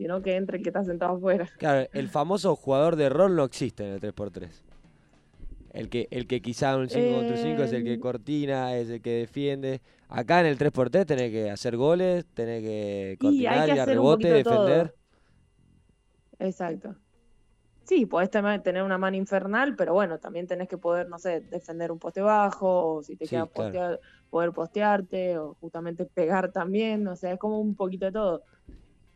sino 0.00 0.22
que 0.22 0.36
entre 0.36 0.56
el 0.56 0.62
que 0.62 0.70
está 0.70 0.82
sentado 0.82 1.14
afuera. 1.16 1.46
Claro, 1.58 1.86
el 1.92 2.08
famoso 2.08 2.56
jugador 2.56 2.96
de 2.96 3.10
rol 3.10 3.36
no 3.36 3.44
existe 3.44 3.86
en 3.86 3.92
el 3.92 4.00
3x3. 4.00 4.48
El 5.74 5.90
que, 5.90 6.08
el 6.10 6.26
que 6.26 6.40
quizá 6.40 6.78
un 6.78 6.88
5 6.88 7.16
contra 7.16 7.36
5 7.36 7.62
es 7.64 7.72
el 7.74 7.84
que 7.84 7.92
eh, 7.92 8.00
cortina, 8.00 8.76
es 8.76 8.88
el 8.88 9.02
que 9.02 9.10
defiende. 9.10 9.82
Acá 10.08 10.40
en 10.40 10.46
el 10.46 10.56
3x3 10.56 11.04
tenés 11.04 11.30
que 11.30 11.50
hacer 11.50 11.76
goles, 11.76 12.24
tenés 12.32 12.62
que 12.62 13.18
cortinar, 13.20 13.68
y, 13.68 13.78
a 13.78 13.84
rebote, 13.84 14.32
defender. 14.32 14.94
Exacto. 16.38 16.96
Sí, 17.90 18.06
podés 18.06 18.30
tener 18.30 18.82
una 18.84 18.98
mano 18.98 19.16
infernal, 19.16 19.74
pero 19.76 19.92
bueno, 19.94 20.18
también 20.18 20.46
tenés 20.46 20.68
que 20.68 20.78
poder, 20.78 21.08
no 21.08 21.18
sé, 21.18 21.40
defender 21.42 21.90
un 21.92 21.98
poste 21.98 22.20
bajo, 22.22 22.96
o 22.96 23.02
si 23.02 23.16
te 23.16 23.26
Sí, 23.26 23.28
queda 23.28 23.46
claro. 23.46 23.52
postear, 23.52 24.00
poder 24.30 24.52
postearte, 24.52 25.38
o 25.38 25.54
justamente 25.60 26.06
pegar 26.06 26.52
también, 26.52 27.06
o 27.08 27.16
sea, 27.16 27.32
es 27.32 27.38
como 27.38 27.60
un 27.60 27.74
poquito 27.74 28.06
de 28.06 28.12
todo. 28.12 28.44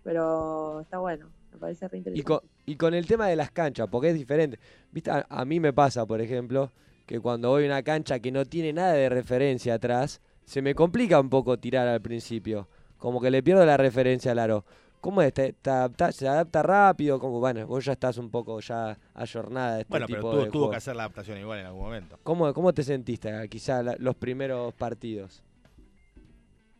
Pero 0.02 0.80
está 0.82 0.98
bueno, 0.98 1.32
me 1.52 1.58
parece 1.58 1.88
re 1.88 1.98
Y 1.98 1.98
interesante. 1.98 2.22
con, 2.22 2.40
y 2.66 2.76
con 2.76 2.94
el 2.94 3.06
tema 3.06 3.26
de 3.28 3.36
las 3.36 3.50
canchas, 3.50 3.88
porque 3.90 4.08
es 4.10 4.14
diferente. 4.14 4.58
¿Viste? 4.90 5.10
A, 5.10 5.26
a 5.28 5.44
mí 5.44 5.60
me 5.60 5.72
pasa, 5.72 6.06
por 6.06 6.20
ejemplo, 6.20 6.72
que 7.06 7.20
cuando 7.20 7.50
voy 7.50 7.64
a 7.64 7.66
una 7.66 7.82
cancha 7.82 8.20
que 8.20 8.30
no 8.32 8.44
tiene 8.44 8.72
nada 8.72 8.92
de 8.92 9.08
referencia 9.08 9.74
atrás, 9.74 10.20
se 10.44 10.62
me 10.62 10.74
complica 10.74 11.20
un 11.20 11.30
poco 11.30 11.58
tirar 11.58 11.88
al 11.88 12.00
principio. 12.02 12.68
Como 12.98 13.20
que 13.20 13.30
le 13.30 13.42
pierdo 13.42 13.64
la 13.66 13.76
referencia 13.76 14.32
al 14.32 14.38
aro. 14.38 14.64
¿Cómo 15.04 15.20
es? 15.20 15.34
¿Te, 15.34 15.52
te 15.52 15.68
adapta- 15.70 16.12
¿Se 16.12 16.26
adapta 16.26 16.62
rápido? 16.62 17.18
Como, 17.18 17.38
bueno, 17.38 17.66
vos 17.66 17.84
ya 17.84 17.92
estás 17.92 18.16
un 18.16 18.30
poco 18.30 18.58
ya 18.60 18.96
ayornada 19.12 19.74
de 19.74 19.80
este 19.82 19.90
Bueno, 19.90 20.06
pero 20.06 20.18
tipo 20.20 20.30
tuvo, 20.30 20.44
de 20.46 20.50
tuvo 20.50 20.70
que 20.70 20.76
hacer 20.76 20.96
la 20.96 21.02
adaptación 21.02 21.36
igual 21.36 21.58
en 21.58 21.66
algún 21.66 21.82
momento. 21.82 22.18
¿Cómo, 22.22 22.54
¿Cómo 22.54 22.72
te 22.72 22.82
sentiste 22.82 23.28
eh, 23.28 23.48
quizá 23.50 23.82
la- 23.82 23.96
los 23.98 24.16
primeros 24.16 24.72
partidos? 24.72 25.42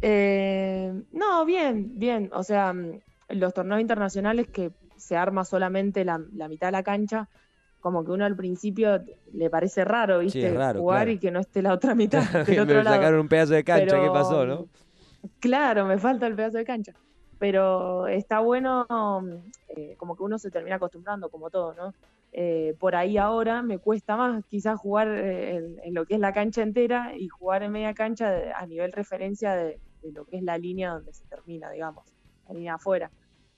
Eh, 0.00 0.90
no, 1.12 1.44
bien, 1.44 1.98
bien. 1.98 2.30
O 2.32 2.42
sea, 2.42 2.72
mm, 2.72 3.00
los 3.28 3.52
torneos 3.52 3.82
internacionales 3.82 4.48
que 4.48 4.72
se 4.96 5.16
arma 5.16 5.44
solamente 5.44 6.02
la, 6.04 6.18
la 6.32 6.48
mitad 6.48 6.68
de 6.68 6.72
la 6.72 6.82
cancha, 6.82 7.28
como 7.80 8.04
que 8.04 8.10
uno 8.12 8.24
al 8.24 8.36
principio 8.36 9.04
le 9.34 9.50
parece 9.50 9.84
raro, 9.84 10.20
Sí, 10.20 10.24
¿viste? 10.24 10.46
es 10.46 10.54
raro, 10.54 10.80
Jugar 10.80 11.02
claro. 11.02 11.10
y 11.12 11.18
que 11.18 11.30
no 11.30 11.40
esté 11.40 11.60
la 11.60 11.74
otra 11.74 11.94
mitad 11.94 12.22
del 12.46 12.56
me 12.56 12.62
otro 12.62 12.82
lado. 12.82 12.96
sacaron 12.96 13.20
un 13.20 13.28
pedazo 13.28 13.52
de 13.52 13.64
cancha, 13.64 13.84
¿qué 13.84 13.90
Pero, 13.90 14.12
pasó, 14.14 14.46
no? 14.46 14.66
Claro, 15.40 15.86
me 15.86 15.98
falta 15.98 16.26
el 16.26 16.34
pedazo 16.34 16.58
de 16.58 16.64
cancha. 16.64 16.94
Pero 17.38 18.06
está 18.06 18.40
bueno, 18.40 18.86
eh, 19.68 19.94
como 19.96 20.16
que 20.16 20.22
uno 20.22 20.38
se 20.38 20.50
termina 20.50 20.76
acostumbrando, 20.76 21.28
como 21.28 21.50
todo, 21.50 21.74
¿no? 21.74 21.94
Eh, 22.36 22.74
por 22.80 22.96
ahí 22.96 23.16
ahora 23.16 23.62
me 23.62 23.78
cuesta 23.78 24.16
más 24.16 24.44
quizás 24.46 24.78
jugar 24.80 25.06
eh, 25.08 25.56
en, 25.84 25.94
lo 25.94 26.04
que 26.04 26.14
es 26.14 26.20
la 26.20 26.32
cancha 26.32 26.62
entera 26.62 27.16
y 27.16 27.28
jugar 27.28 27.62
en 27.62 27.70
media 27.70 27.94
cancha 27.94 28.58
a 28.58 28.66
nivel 28.66 28.90
referencia 28.92 29.54
de, 29.54 29.78
lo 30.12 30.24
que 30.24 30.38
es 30.38 30.42
la 30.42 30.58
línea 30.58 30.90
donde 30.90 31.12
se 31.12 31.24
termina, 31.26 31.70
digamos, 31.70 32.04
la 32.48 32.54
línea 32.54 32.74
afuera. 32.74 33.10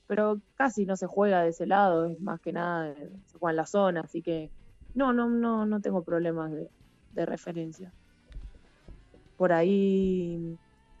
Pero 0.05 0.39
casi 0.55 0.85
no 0.85 0.95
se 0.95 1.07
juega 1.07 1.41
de 1.41 1.49
ese 1.49 1.65
lado, 1.65 2.05
es 2.05 2.19
más 2.21 2.39
que 2.39 2.53
nada, 2.53 2.93
se 3.25 3.37
juega 3.37 3.51
en 3.51 3.57
la 3.57 3.65
zona, 3.65 4.01
así 4.01 4.21
que 4.21 4.51
no, 4.93 5.11
no, 5.11 5.27
no, 5.27 5.65
no 5.65 5.81
tengo 5.81 6.03
problemas 6.03 6.51
de, 6.51 6.69
de 7.13 7.25
referencia. 7.25 7.91
Por 9.37 9.53
ahí, 9.53 10.57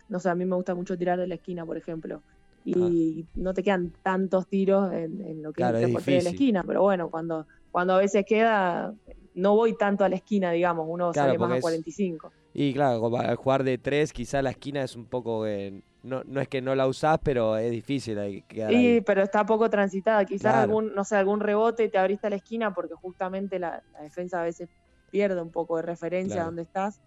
no 0.09 0.19
sé, 0.19 0.29
a 0.29 0.35
mí 0.35 0.45
me 0.45 0.55
gusta 0.55 0.75
mucho 0.75 0.97
tirar 0.97 1.19
de 1.19 1.27
la 1.27 1.35
esquina, 1.35 1.65
por 1.65 1.77
ejemplo. 1.77 2.21
Y 2.69 3.25
no 3.35 3.53
te 3.53 3.63
quedan 3.63 3.93
tantos 4.03 4.47
tiros 4.47 4.91
en, 4.91 5.21
en 5.25 5.41
lo 5.41 5.53
que 5.53 5.61
Claro, 5.61 5.77
es 5.77 5.85
es 5.85 5.89
3 5.93 6.03
3 6.05 6.17
de 6.17 6.23
la 6.23 6.29
esquina, 6.31 6.63
pero 6.63 6.81
bueno, 6.81 7.09
cuando, 7.09 7.47
cuando 7.71 7.93
a 7.93 7.97
veces 7.99 8.25
queda, 8.27 8.93
no 9.35 9.55
voy 9.55 9.77
tanto 9.77 10.03
a 10.03 10.09
la 10.09 10.17
esquina, 10.17 10.51
digamos, 10.51 10.85
uno 10.89 11.13
Claro, 11.13 11.27
sale 11.29 11.39
más 11.39 11.51
a 11.51 11.55
es- 11.55 11.61
45. 11.61 12.33
Y 12.53 12.73
claro, 12.73 13.15
al 13.17 13.35
jugar 13.35 13.63
de 13.63 13.77
tres, 13.77 14.11
quizá 14.11 14.41
la 14.41 14.49
esquina 14.49 14.83
es 14.83 14.95
un 14.95 15.05
poco... 15.05 15.45
eh, 15.47 15.81
no, 16.03 16.23
no 16.25 16.41
es 16.41 16.47
que 16.47 16.61
no 16.61 16.73
la 16.75 16.87
usás, 16.87 17.19
pero 17.23 17.55
es 17.57 17.69
difícil 17.71 18.17
ahí 18.19 18.41
quedar 18.43 18.73
Y, 18.73 18.95
ahí. 18.95 19.01
pero 19.01 19.21
está 19.23 19.45
poco 19.45 19.69
transitada. 19.69 20.25
Quizás 20.25 20.41
Claro. 20.41 20.61
algún, 20.63 20.93
no 20.95 21.03
sé, 21.03 21.15
algún 21.17 21.39
rebote 21.39 21.85
y 21.85 21.89
te 21.89 21.97
abriste 21.97 22.27
a 22.27 22.29
la 22.31 22.37
esquina 22.37 22.73
porque 22.73 22.95
justamente 22.95 23.59
la, 23.59 23.81
la 23.93 24.01
defensa 24.01 24.41
a 24.41 24.43
veces 24.43 24.69
pierde 25.09 25.41
un 25.41 25.51
poco 25.51 25.77
de 25.77 25.83
referencia 25.83 26.35
Claro. 26.35 26.41
a 26.41 26.45
donde 26.47 26.61
estás. 26.63 27.01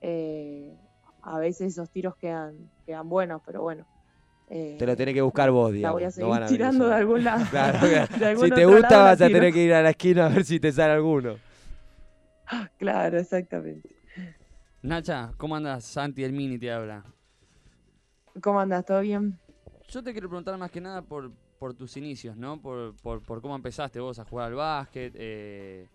Eh, 0.00 0.76
a 1.22 1.38
veces 1.38 1.68
esos 1.72 1.90
tiros 1.90 2.14
quedan, 2.16 2.70
quedan 2.84 3.08
buenos, 3.08 3.42
pero 3.44 3.62
bueno. 3.62 3.86
Eh, 4.50 4.76
Te 4.78 4.84
lo 4.86 4.96
tenés 4.96 5.14
que 5.14 5.22
buscar 5.22 5.50
vos, 5.50 5.70
la 5.70 5.76
digamos. 5.76 5.94
voy 5.94 6.02
a 6.02 6.06
no 6.06 6.10
seguir 6.12 6.28
van 6.30 6.42
a 6.42 6.46
venir 6.46 6.58
tirando 6.58 6.88
de 6.88 6.94
algún 6.94 7.24
lado. 7.24 7.44
Claro, 7.50 7.78
De 8.18 8.26
algún 8.26 8.44
si 8.44 8.50
te 8.50 8.64
gusta 8.66 8.80
lado 8.90 8.96
la 9.04 9.10
vas 9.12 9.20
a 9.22 9.26
tener 9.28 9.52
que 9.52 9.64
ir 9.64 9.72
a 9.72 9.82
la 9.82 9.90
esquina 9.90 10.26
a 10.26 10.28
ver 10.28 10.44
si 10.44 10.58
te 10.60 10.72
sale 10.72 10.92
alguno. 10.92 11.36
Claro, 12.78 13.18
exactamente. 13.18 13.88
Nacha, 14.82 15.32
¿cómo 15.36 15.54
andas? 15.56 15.84
Santi, 15.84 16.24
el 16.24 16.32
mini 16.32 16.58
te 16.58 16.72
habla. 16.72 17.04
¿Cómo 18.42 18.58
andas? 18.60 18.84
¿Todo 18.84 19.00
bien? 19.00 19.38
Yo 19.88 20.02
te 20.02 20.12
quiero 20.12 20.28
preguntar 20.28 20.56
más 20.58 20.70
que 20.70 20.80
nada 20.80 21.02
por, 21.02 21.30
por 21.58 21.74
tus 21.74 21.96
inicios, 21.96 22.36
¿no? 22.36 22.60
Por, 22.60 22.94
por, 23.02 23.22
por 23.22 23.40
cómo 23.42 23.54
empezaste 23.54 24.00
vos 24.00 24.18
a 24.18 24.24
jugar 24.24 24.48
al 24.48 24.54
básquet. 24.54 25.12
eh, 25.16 25.86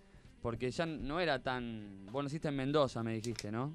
porque 0.42 0.70
ya 0.70 0.86
no 0.86 1.20
era 1.20 1.40
tan... 1.42 2.06
Vos 2.12 2.24
naciste 2.24 2.50
en 2.50 2.56
Mendoza, 2.56 3.02
me 3.02 3.14
dijiste, 3.16 3.52
¿no? 3.52 3.74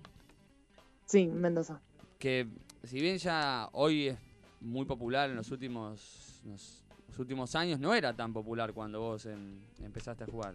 Sí, 1.05 1.27
Mendoza. 1.27 1.81
Que 2.17 2.47
si 2.85 3.01
bien 3.01 3.19
ya 3.19 3.69
hoy 3.73 4.09
es 4.09 4.19
muy 4.61 4.85
popular 4.85 5.31
en 5.31 5.37
los 5.37 5.51
últimos, 5.51 6.43
los, 6.47 6.85
los 7.09 7.19
últimos 7.19 7.55
años, 7.55 7.81
no 7.81 7.95
era 7.95 8.15
tan 8.15 8.33
popular 8.33 8.73
cuando 8.73 9.01
vos 9.01 9.27
en- 9.27 9.61
empezaste 9.83 10.25
a 10.25 10.27
jugar. 10.27 10.55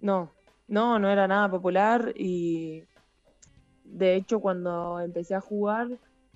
No, 0.00 0.30
no, 0.68 0.98
no 0.98 1.08
era 1.10 1.26
nada 1.26 1.50
popular 1.50 2.12
y 2.16 2.84
de 3.84 4.16
hecho 4.16 4.40
cuando 4.40 5.00
empecé 5.00 5.34
a 5.34 5.40
jugar 5.40 5.88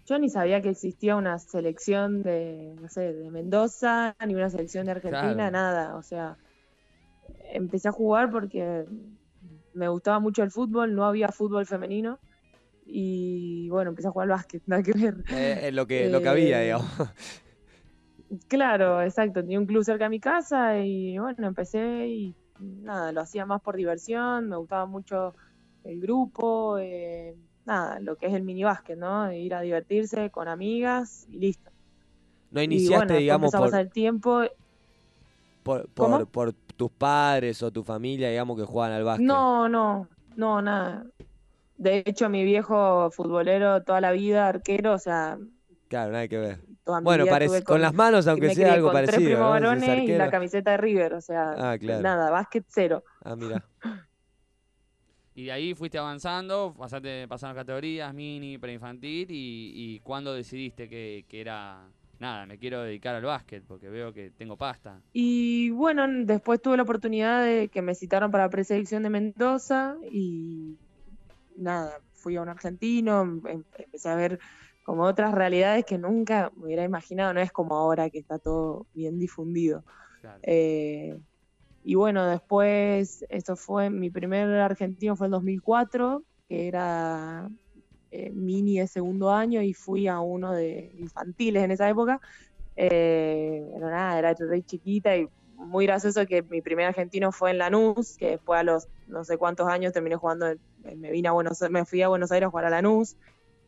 yo 0.06 0.18
ni 0.18 0.28
sabía 0.28 0.60
que 0.60 0.70
existía 0.70 1.14
una 1.14 1.38
selección 1.38 2.22
de, 2.22 2.74
no 2.80 2.88
sé, 2.88 3.12
de 3.12 3.30
Mendoza, 3.30 4.16
ni 4.26 4.34
una 4.34 4.50
selección 4.50 4.86
de 4.86 4.92
Argentina, 4.92 5.34
Claro. 5.34 5.52
nada. 5.52 5.96
O 5.96 6.02
sea, 6.02 6.36
empecé 7.52 7.88
a 7.88 7.92
jugar 7.92 8.28
porque 8.30 8.86
me 9.72 9.88
gustaba 9.88 10.18
mucho 10.18 10.42
el 10.42 10.50
fútbol, 10.50 10.96
no 10.96 11.04
había 11.04 11.28
fútbol 11.28 11.64
femenino 11.64 12.18
y 12.92 13.68
bueno, 13.70 13.90
empecé 13.90 14.08
a 14.08 14.10
jugar 14.10 14.24
al 14.30 14.36
básquet, 14.36 14.62
nada 14.66 14.82
que 14.82 14.92
ver. 14.92 15.16
Eh, 15.30 15.60
es 15.64 15.74
lo 15.74 15.86
que, 15.86 16.08
lo 16.08 16.20
que 16.20 16.28
había, 16.28 16.60
Eh, 16.60 16.64
digamos. 16.64 16.88
Claro, 18.48 19.02
exacto. 19.02 19.40
Tenía 19.40 19.58
un 19.58 19.66
club 19.66 19.82
cerca 19.82 20.04
de 20.04 20.10
mi 20.10 20.20
casa 20.20 20.78
y 20.78 21.18
bueno, 21.18 21.46
empecé 21.48 22.06
y 22.06 22.34
nada, 22.60 23.12
lo 23.12 23.20
hacía 23.20 23.46
más 23.46 23.60
por 23.60 23.76
diversión, 23.76 24.48
me 24.48 24.56
gustaba 24.56 24.86
mucho 24.86 25.34
el 25.84 26.00
grupo, 26.00 26.78
eh, 26.78 27.34
nada, 27.64 27.98
lo 28.00 28.16
que 28.16 28.26
es 28.26 28.34
el 28.34 28.42
minibásquet, 28.42 28.98
¿no? 28.98 29.32
Ir 29.32 29.54
a 29.54 29.60
divertirse 29.62 30.30
con 30.30 30.46
amigas 30.46 31.26
y 31.30 31.38
listo. 31.38 31.70
No 32.50 32.60
y 32.60 32.64
iniciaste, 32.64 32.96
bueno, 32.96 33.08
después 33.14 33.20
digamos, 33.20 33.52
por, 33.52 33.74
el 33.74 33.90
tiempo. 33.90 34.42
por, 35.62 36.26
por 36.26 36.52
tus 36.52 36.90
padres 36.90 37.62
o 37.62 37.70
tu 37.70 37.82
familia, 37.82 38.30
digamos, 38.30 38.58
que 38.58 38.64
juegan 38.64 38.92
al 38.92 39.04
básquet. 39.04 39.26
No, 39.26 39.68
no, 39.68 40.08
no, 40.36 40.62
nada. 40.62 41.06
De 41.80 42.02
hecho, 42.04 42.28
mi 42.28 42.44
viejo 42.44 43.10
futbolero 43.10 43.82
toda 43.82 44.02
la 44.02 44.12
vida, 44.12 44.48
arquero, 44.48 44.92
o 44.92 44.98
sea, 44.98 45.38
Claro, 45.88 46.12
nada 46.12 46.28
que 46.28 46.36
ver. 46.36 46.58
Bueno, 47.02 47.24
parec- 47.24 47.64
con, 47.64 47.80
las 47.80 47.94
manos, 47.94 48.26
aunque 48.26 48.54
sea 48.54 48.74
algo 48.74 48.88
con 48.88 48.96
tres 48.96 49.06
parecido, 49.06 49.30
primos 49.30 49.44
¿no? 49.46 49.50
Varones 49.50 50.02
y 50.04 50.08
la 50.08 50.30
camiseta 50.30 50.72
de 50.72 50.76
River, 50.76 51.14
o 51.14 51.20
sea, 51.22 51.54
Ah, 51.56 51.78
claro. 51.78 52.02
nada, 52.02 52.30
básquet 52.30 52.64
cero. 52.68 53.02
Ah, 53.24 53.34
mira. 53.34 53.64
Y 55.34 55.44
de 55.44 55.52
ahí 55.52 55.74
fuiste 55.74 55.96
avanzando, 55.96 56.74
pasaste, 56.76 57.26
pasaron 57.26 57.56
categorías, 57.56 58.12
mini, 58.12 58.58
preinfantil, 58.58 59.30
y, 59.30 59.72
y 59.74 60.00
cuando 60.00 60.34
decidiste 60.34 60.86
que, 60.86 61.24
que 61.28 61.40
era, 61.40 61.88
nada, 62.18 62.44
me 62.44 62.58
quiero 62.58 62.82
dedicar 62.82 63.14
al 63.14 63.24
básquet, 63.24 63.64
porque 63.66 63.88
veo 63.88 64.12
que 64.12 64.32
tengo 64.32 64.56
pasta. 64.56 65.00
Y 65.14 65.70
bueno, 65.70 66.04
después 66.24 66.60
tuve 66.60 66.76
la 66.76 66.82
oportunidad 66.82 67.42
de 67.42 67.68
que 67.68 67.80
me 67.80 67.94
citaron 67.94 68.30
para 68.30 68.44
la 68.44 68.50
preselección 68.50 69.02
de 69.02 69.10
Mendoza 69.10 69.96
y 70.10 70.76
nada, 71.56 72.00
fui 72.12 72.36
a 72.36 72.42
un 72.42 72.48
argentino, 72.48 73.22
em- 73.22 73.42
em- 73.46 73.64
empecé 73.78 74.08
a 74.08 74.14
ver 74.14 74.38
como 74.82 75.04
otras 75.04 75.32
realidades 75.32 75.84
que 75.84 75.98
nunca 75.98 76.50
me 76.56 76.66
hubiera 76.66 76.84
imaginado, 76.84 77.34
no 77.34 77.40
es 77.40 77.52
como 77.52 77.76
ahora 77.76 78.10
que 78.10 78.18
está 78.18 78.38
todo 78.38 78.86
bien 78.92 79.18
difundido. 79.18 79.84
Claro. 80.20 80.40
Eh, 80.42 81.18
y 81.82 81.94
bueno, 81.94 82.26
después, 82.26 83.24
eso 83.28 83.56
fue, 83.56 83.90
mi 83.90 84.10
primer 84.10 84.48
argentino 84.60 85.16
fue 85.16 85.26
el 85.28 85.32
2004, 85.32 86.24
que 86.48 86.68
era 86.68 87.48
eh, 88.10 88.30
mini 88.32 88.78
de 88.78 88.86
segundo 88.86 89.30
año 89.30 89.62
y 89.62 89.72
fui 89.72 90.08
a 90.08 90.20
uno 90.20 90.52
de 90.52 90.92
infantiles 90.98 91.62
en 91.62 91.70
esa 91.70 91.88
época. 91.88 92.20
Eh, 92.76 93.62
pero 93.74 93.90
nada, 93.90 94.18
era 94.18 94.34
re 94.34 94.62
chiquita 94.62 95.16
y 95.16 95.28
muy 95.60 95.86
gracioso 95.86 96.26
que 96.26 96.42
mi 96.42 96.62
primer 96.62 96.86
argentino 96.86 97.32
fue 97.32 97.50
en 97.50 97.58
Lanús, 97.58 98.16
que 98.16 98.30
después 98.30 98.60
a 98.60 98.62
los 98.62 98.88
no 99.06 99.24
sé 99.24 99.38
cuántos 99.38 99.68
años 99.68 99.92
terminé 99.92 100.16
jugando, 100.16 100.46
me 100.96 101.10
vine 101.10 101.28
a 101.28 101.32
Buenos 101.32 101.60
me 101.70 101.84
fui 101.84 102.02
a 102.02 102.08
Buenos 102.08 102.32
Aires 102.32 102.46
a 102.46 102.50
jugar 102.50 102.66
a 102.66 102.70
Lanús, 102.70 103.16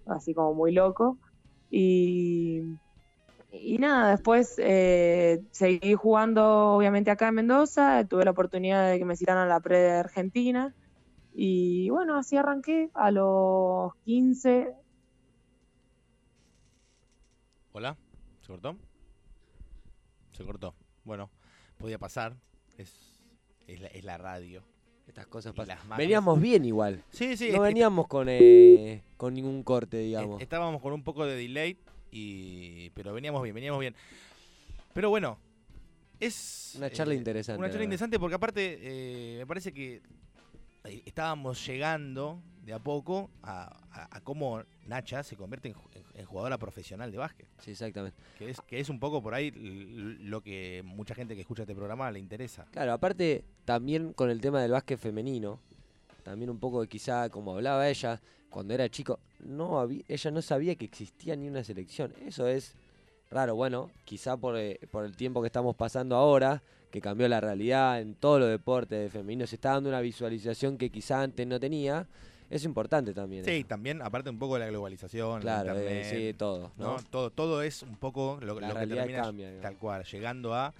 así 0.07 0.35
como 0.35 0.55
muy 0.55 0.73
loco. 0.73 1.19
Y, 1.71 2.63
y 3.51 3.79
nada, 3.79 4.11
después 4.11 4.55
eh, 4.59 5.43
seguí 5.51 5.95
jugando 5.95 6.75
obviamente 6.75 7.11
acá 7.11 7.29
en 7.29 7.35
Mendoza, 7.35 8.05
tuve 8.05 8.25
la 8.25 8.33
oportunidad 8.33 8.91
de 8.91 8.99
que 8.99 9.05
me 9.05 9.17
citaran 9.17 9.45
a 9.45 9.47
la 9.47 9.61
pre 9.61 9.79
de 9.79 9.91
Argentina. 9.91 10.75
Y 11.35 11.89
bueno, 11.91 12.17
así 12.17 12.37
arranqué 12.37 12.91
a 12.93 13.11
los 13.11 13.95
15, 14.05 14.75
¿Hola? 17.75 17.97
¿Se 18.43 18.49
cortó? 18.49 18.77
Se 20.33 20.45
cortó. 20.45 20.75
Bueno, 21.05 21.31
podía 21.83 21.99
pasar. 21.99 22.35
Es, 22.79 22.93
es, 23.67 23.81
la, 23.81 23.89
es 23.89 24.05
la 24.05 24.17
radio. 24.17 24.63
Estas 25.07 25.27
cosas 25.27 25.53
pasan. 25.53 25.77
Veníamos 25.99 26.41
bien 26.41 26.65
igual. 26.65 27.03
Sí, 27.11 27.37
sí. 27.37 27.51
No 27.51 27.61
veníamos 27.61 28.07
con, 28.07 28.29
eh, 28.31 29.03
con 29.19 29.35
ningún 29.35 29.63
corte, 29.63 29.99
est- 29.99 30.07
digamos. 30.07 30.41
estábamos 30.41 30.81
con 30.81 30.93
un 30.95 31.03
poco 31.03 31.27
de 31.27 31.37
delay, 31.37 31.77
y, 32.11 32.89
pero 32.91 33.13
veníamos 33.13 33.43
bien, 33.43 33.55
veníamos 33.55 33.81
bien. 33.81 33.95
Pero 34.95 35.11
bueno, 35.11 35.39
Es 36.21 36.75
Una 36.79 36.89
charla 36.91 37.15
eh, 37.15 37.17
interesante, 37.17 37.59
Una 37.59 37.67
la 37.67 37.73
charla 37.73 37.85
interesante 37.85 38.19
porque 38.21 38.37
aparte 38.37 38.79
eh, 38.81 39.39
me 39.39 39.47
parece 39.47 39.73
que 39.73 40.01
eh, 40.85 41.03
estábamos 41.05 41.67
llegando 41.67 42.41
de 42.65 42.73
a 42.73 42.79
poco 42.79 43.29
a, 43.43 43.65
a- 43.91 44.17
a 44.17 44.21
cómo 44.21 44.63
Nacha 44.87 45.23
se 45.23 45.37
convierte 45.37 45.69
en, 45.69 45.75
ju- 45.75 45.89
en- 45.95 46.21
en 46.21 46.27
jugadora 46.27 46.59
profesional 46.59 47.11
de 47.11 47.19
básquet. 47.19 47.47
Sí, 47.61 47.73
exactamente. 47.73 48.17
Que 48.39 48.51
es, 48.51 48.61
que 48.61 48.79
es 48.81 48.89
un 48.89 49.01
poco 49.01 49.23
por 49.23 49.35
ahí 49.35 49.51
lo 49.53 50.41
que 50.43 50.83
mucha 50.85 51.15
gente 51.15 51.35
que 51.35 51.41
escucha 51.41 51.63
este 51.63 51.75
programa 51.75 52.11
le 52.11 52.19
interesa. 52.19 52.65
Claro, 52.71 52.93
aparte 52.93 53.45
también 53.65 54.13
con 54.13 54.31
el 54.31 54.41
tema 54.41 54.61
del 54.63 54.71
básquet 54.73 54.99
femenino, 54.99 55.59
también 56.23 56.51
un 56.51 56.59
poco 56.59 56.81
de 56.83 56.89
quizá 56.89 57.29
como 57.31 57.55
hablaba 57.57 57.89
ella, 57.89 58.21
cuando 58.49 58.75
era 58.75 58.89
chico, 58.89 59.19
no 59.41 59.81
había, 59.81 60.03
ella 60.09 60.31
no 60.31 60.43
sabía 60.43 60.75
que 60.77 60.85
existía 60.85 61.35
ni 61.37 61.49
una 61.49 61.65
selección. 61.65 62.13
Eso 62.25 62.47
es 62.47 62.75
raro, 63.31 63.55
bueno, 63.57 63.91
quizá 64.05 64.37
por, 64.37 64.57
eh, 64.57 64.79
por 64.91 65.05
el 65.05 65.17
tiempo 65.17 65.41
que 65.41 65.47
estamos 65.47 65.75
pasando 65.75 66.15
ahora, 66.17 66.63
que 66.91 67.01
cambió 67.01 67.27
la 67.29 67.41
realidad 67.41 68.01
en 68.01 68.15
todos 68.15 68.39
los 68.39 68.51
deportes 68.51 69.11
femeninos, 69.11 69.49
se 69.51 69.57
está 69.57 69.71
dando 69.71 69.89
una 69.89 70.01
visualización 70.03 70.77
que 70.77 70.91
quizá 70.91 71.23
antes 71.23 71.47
no 71.47 71.59
tenía. 71.59 72.07
Es 72.53 72.67
importante 72.67 73.15
también. 73.15 73.47
Sí, 73.47 73.51
eso. 73.51 73.67
también 73.67 74.03
aparte 74.03 74.29
un 74.29 74.39
poco 74.39 74.55
de 74.55 74.61
la 74.61 74.67
globalización, 74.67 75.37
el 75.37 75.41
claro, 75.41 75.75
eh, 75.75 75.81
internet, 75.81 76.33
sí, 76.33 76.35
todo. 76.35 76.71
¿no? 76.77 76.97
¿no? 76.99 77.03
Todo, 77.05 77.31
todo 77.31 77.63
es 77.63 77.83
un 77.83 77.97
poco 77.97 78.39
lo, 78.43 78.61
La 78.61 78.69
lo 78.69 78.75
que 78.81 78.87
termina 78.89 79.23
cambia, 79.23 79.59
tal 79.63 79.79
cual, 79.79 80.05
llegando 80.05 80.53
a, 80.55 80.75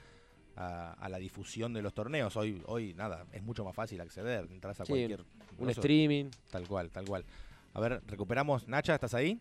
a, 0.55 0.93
a 0.93 1.09
la 1.09 1.17
difusión 1.17 1.73
de 1.73 1.81
los 1.81 1.95
torneos. 1.95 2.37
Hoy, 2.37 2.63
hoy 2.67 2.93
nada, 2.93 3.25
es 3.33 3.43
mucho 3.43 3.65
más 3.65 3.75
fácil 3.75 4.03
acceder, 4.03 4.47
entras 4.51 4.81
a 4.83 4.85
Sí, 4.85 4.93
cualquier 4.93 5.25
Un 5.57 5.71
streaming. 5.71 6.27
Tal 6.51 6.69
cual, 6.69 6.91
tal 6.91 7.07
cual. 7.07 7.25
A 7.73 7.81
ver, 7.81 8.03
recuperamos. 8.07 8.69
Nacha, 8.69 8.95
¿estás 8.95 9.15
ahí? 9.15 9.41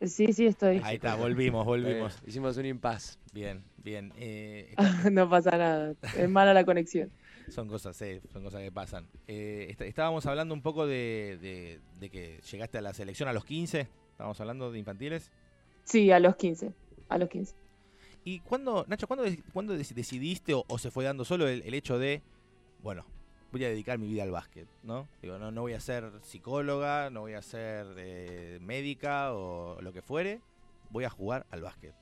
Sí, 0.00 0.32
sí, 0.32 0.46
estoy. 0.46 0.80
Ahí 0.82 0.96
está, 0.96 1.14
volvimos, 1.14 1.66
volvimos. 1.66 2.14
Eh, 2.22 2.28
hicimos 2.28 2.56
un 2.56 2.64
impas. 2.64 3.18
Bien, 3.34 3.62
bien. 3.76 4.14
Eh, 4.16 4.74
no 5.12 5.28
pasa 5.28 5.50
nada. 5.58 5.94
Es 6.16 6.28
mala 6.30 6.54
la 6.54 6.64
conexión. 6.64 7.10
Son 7.50 7.68
cosas, 7.68 7.96
sí, 7.96 8.20
son 8.32 8.42
cosas 8.42 8.62
que 8.62 8.72
pasan. 8.72 9.06
Eh, 9.28 9.66
est- 9.70 9.80
estábamos 9.82 10.26
hablando 10.26 10.54
un 10.54 10.62
poco 10.62 10.86
de, 10.86 11.38
de- 11.40 11.80
de 11.98 12.10
que 12.10 12.40
llegaste 12.50 12.78
a 12.78 12.80
la 12.82 12.92
selección 12.94 13.28
a 13.28 13.32
los 13.32 13.44
15. 13.44 13.88
Estábamos 14.12 14.40
hablando 14.40 14.70
de 14.72 14.78
infantiles. 14.78 15.30
Sí, 15.84 16.10
a 16.10 16.18
los 16.20 16.36
15. 16.36 16.72
A 17.08 17.18
los 17.18 17.28
15. 17.28 17.54
¿Y 18.24 18.40
cuándo, 18.40 18.84
Nacho, 18.88 19.06
cuándo, 19.06 19.24
cuándo 19.52 19.74
dec- 19.74 19.94
decidiste 19.94 20.54
o, 20.54 20.64
o 20.68 20.78
se 20.78 20.90
fue 20.90 21.04
dando 21.04 21.24
solo 21.24 21.48
el, 21.48 21.62
el 21.62 21.74
hecho 21.74 21.98
de, 21.98 22.22
bueno, 22.82 23.06
voy 23.50 23.64
a 23.64 23.68
dedicar 23.68 23.98
mi 23.98 24.06
vida 24.08 24.22
al 24.24 24.30
básquet, 24.30 24.68
¿no? 24.82 25.08
Digo, 25.22 25.38
no, 25.38 25.50
no 25.50 25.62
voy 25.62 25.72
a 25.72 25.80
ser 25.80 26.10
psicóloga, 26.22 27.10
no 27.10 27.20
voy 27.20 27.32
a 27.32 27.42
ser 27.42 27.86
eh, 27.96 28.58
médica 28.60 29.32
o 29.34 29.80
lo 29.80 29.92
que 29.92 30.02
fuere, 30.02 30.40
voy 30.90 31.04
a 31.04 31.10
jugar 31.10 31.46
al 31.50 31.62
básquet. 31.62 31.94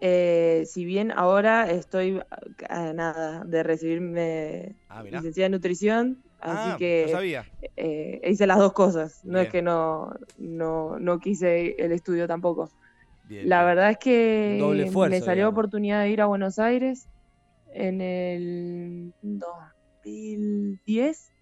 Eh, 0.00 0.62
si 0.66 0.84
bien 0.84 1.10
ahora 1.12 1.68
estoy 1.70 2.20
a 2.68 2.92
nada 2.92 3.42
de 3.44 3.62
recibirme 3.64 4.76
Ah, 4.88 5.02
licenciada 5.02 5.46
en 5.46 5.52
nutrición, 5.52 6.22
así 6.40 6.68
Ah, 6.70 6.76
que 6.78 7.02
no 7.02 7.08
sabía. 7.08 7.44
eh, 7.76 8.20
hice 8.24 8.46
las 8.46 8.58
dos 8.58 8.72
cosas. 8.72 9.20
No 9.24 9.38
Bien. 9.38 9.40
es 9.40 9.48
que 9.52 9.62
no, 9.62 10.12
no, 10.36 10.98
no 11.00 11.18
quise 11.18 11.74
el 11.78 11.90
estudio 11.92 12.28
tampoco. 12.28 12.70
Bien, 13.24 13.46
La 13.46 13.58
bien. 13.58 13.64
verdad 13.64 13.90
es 13.92 13.98
que 13.98 14.56
Doble 14.58 14.84
esfuerzo, 14.84 15.10
me 15.10 15.20
salió 15.22 15.42
digamos. 15.44 15.52
oportunidad 15.54 16.02
de 16.02 16.10
ir 16.10 16.20
a 16.22 16.26
Buenos 16.26 16.58
Aires 16.58 17.08
en 17.72 18.00
el 18.00 19.14
2010, 19.22 21.32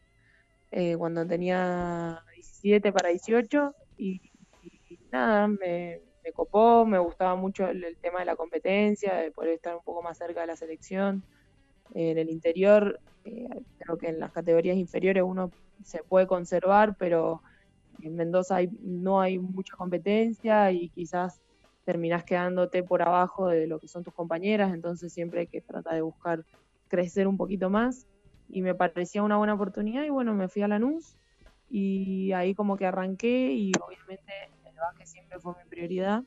eh, 0.71 0.97
cuando 0.97 1.27
tenía 1.27 2.23
17 2.35 2.93
para 2.93 3.11
18, 3.11 3.75
y, 3.97 4.21
y 4.63 4.99
nada, 5.13 5.49
me, 5.49 6.01
me 6.27 6.33
copó, 6.33 6.85
me 6.85 6.99
gustaba 6.99 7.37
mucho 7.37 7.69
el, 7.69 7.97
tema 8.03 8.21
de 8.21 8.27
la 8.27 8.37
competencia, 8.37 9.15
de 9.15 9.31
poder 9.31 9.53
estar 9.55 9.77
un 9.77 9.83
poco 9.85 10.03
más 10.03 10.19
cerca 10.19 10.41
de 10.41 10.49
la 10.49 10.57
selección. 10.57 11.25
En 11.95 12.19
el 12.19 12.31
interior, 12.31 13.01
eh, 13.25 13.49
creo 13.79 13.97
que 13.97 14.09
en 14.09 14.19
las 14.19 14.33
categorías 14.33 14.77
inferiores 14.77 15.23
uno 15.25 15.53
se 15.85 16.03
puede 16.03 16.27
conservar, 16.27 16.97
pero 16.99 17.43
en 18.03 18.17
Mendoza 18.17 18.57
hay- 18.57 18.71
no 18.83 19.21
hay 19.21 19.39
mucha 19.39 19.77
competencia 19.77 20.73
y 20.73 20.91
quizás 20.91 21.41
terminás 21.85 22.25
quedándote 22.25 22.83
por 22.83 23.03
abajo 23.03 23.47
de 23.49 23.69
lo 23.69 23.79
que 23.79 23.89
son 23.89 24.03
tus 24.03 24.15
compañeras, 24.15 24.75
entonces 24.75 25.13
siempre 25.13 25.43
hay 25.43 25.47
que 25.47 25.61
tratar 25.63 25.95
de 25.95 26.03
buscar 26.03 26.45
crecer 26.89 27.29
un 27.29 27.37
poquito 27.37 27.71
más 27.71 28.07
y 28.49 28.63
me 28.63 28.75
parecía 28.75 29.23
una 29.23 29.37
buena 29.37 29.55
oportunidad 29.55 30.05
y 30.05 30.11
bueno, 30.11 30.35
me 30.35 30.49
fui 30.49 30.63
a 30.63 30.69
Lanús 30.69 31.17
y 31.69 32.33
ahí 32.33 32.55
como 32.55 32.77
que 32.77 32.87
arranqué 32.87 33.53
y 33.53 33.73
obviamente 33.81 34.33
el 34.77 34.81
básquet 34.81 35.07
siempre 35.07 35.41
fue 35.41 35.55
mi 35.63 35.69
prioridad, 35.69 36.23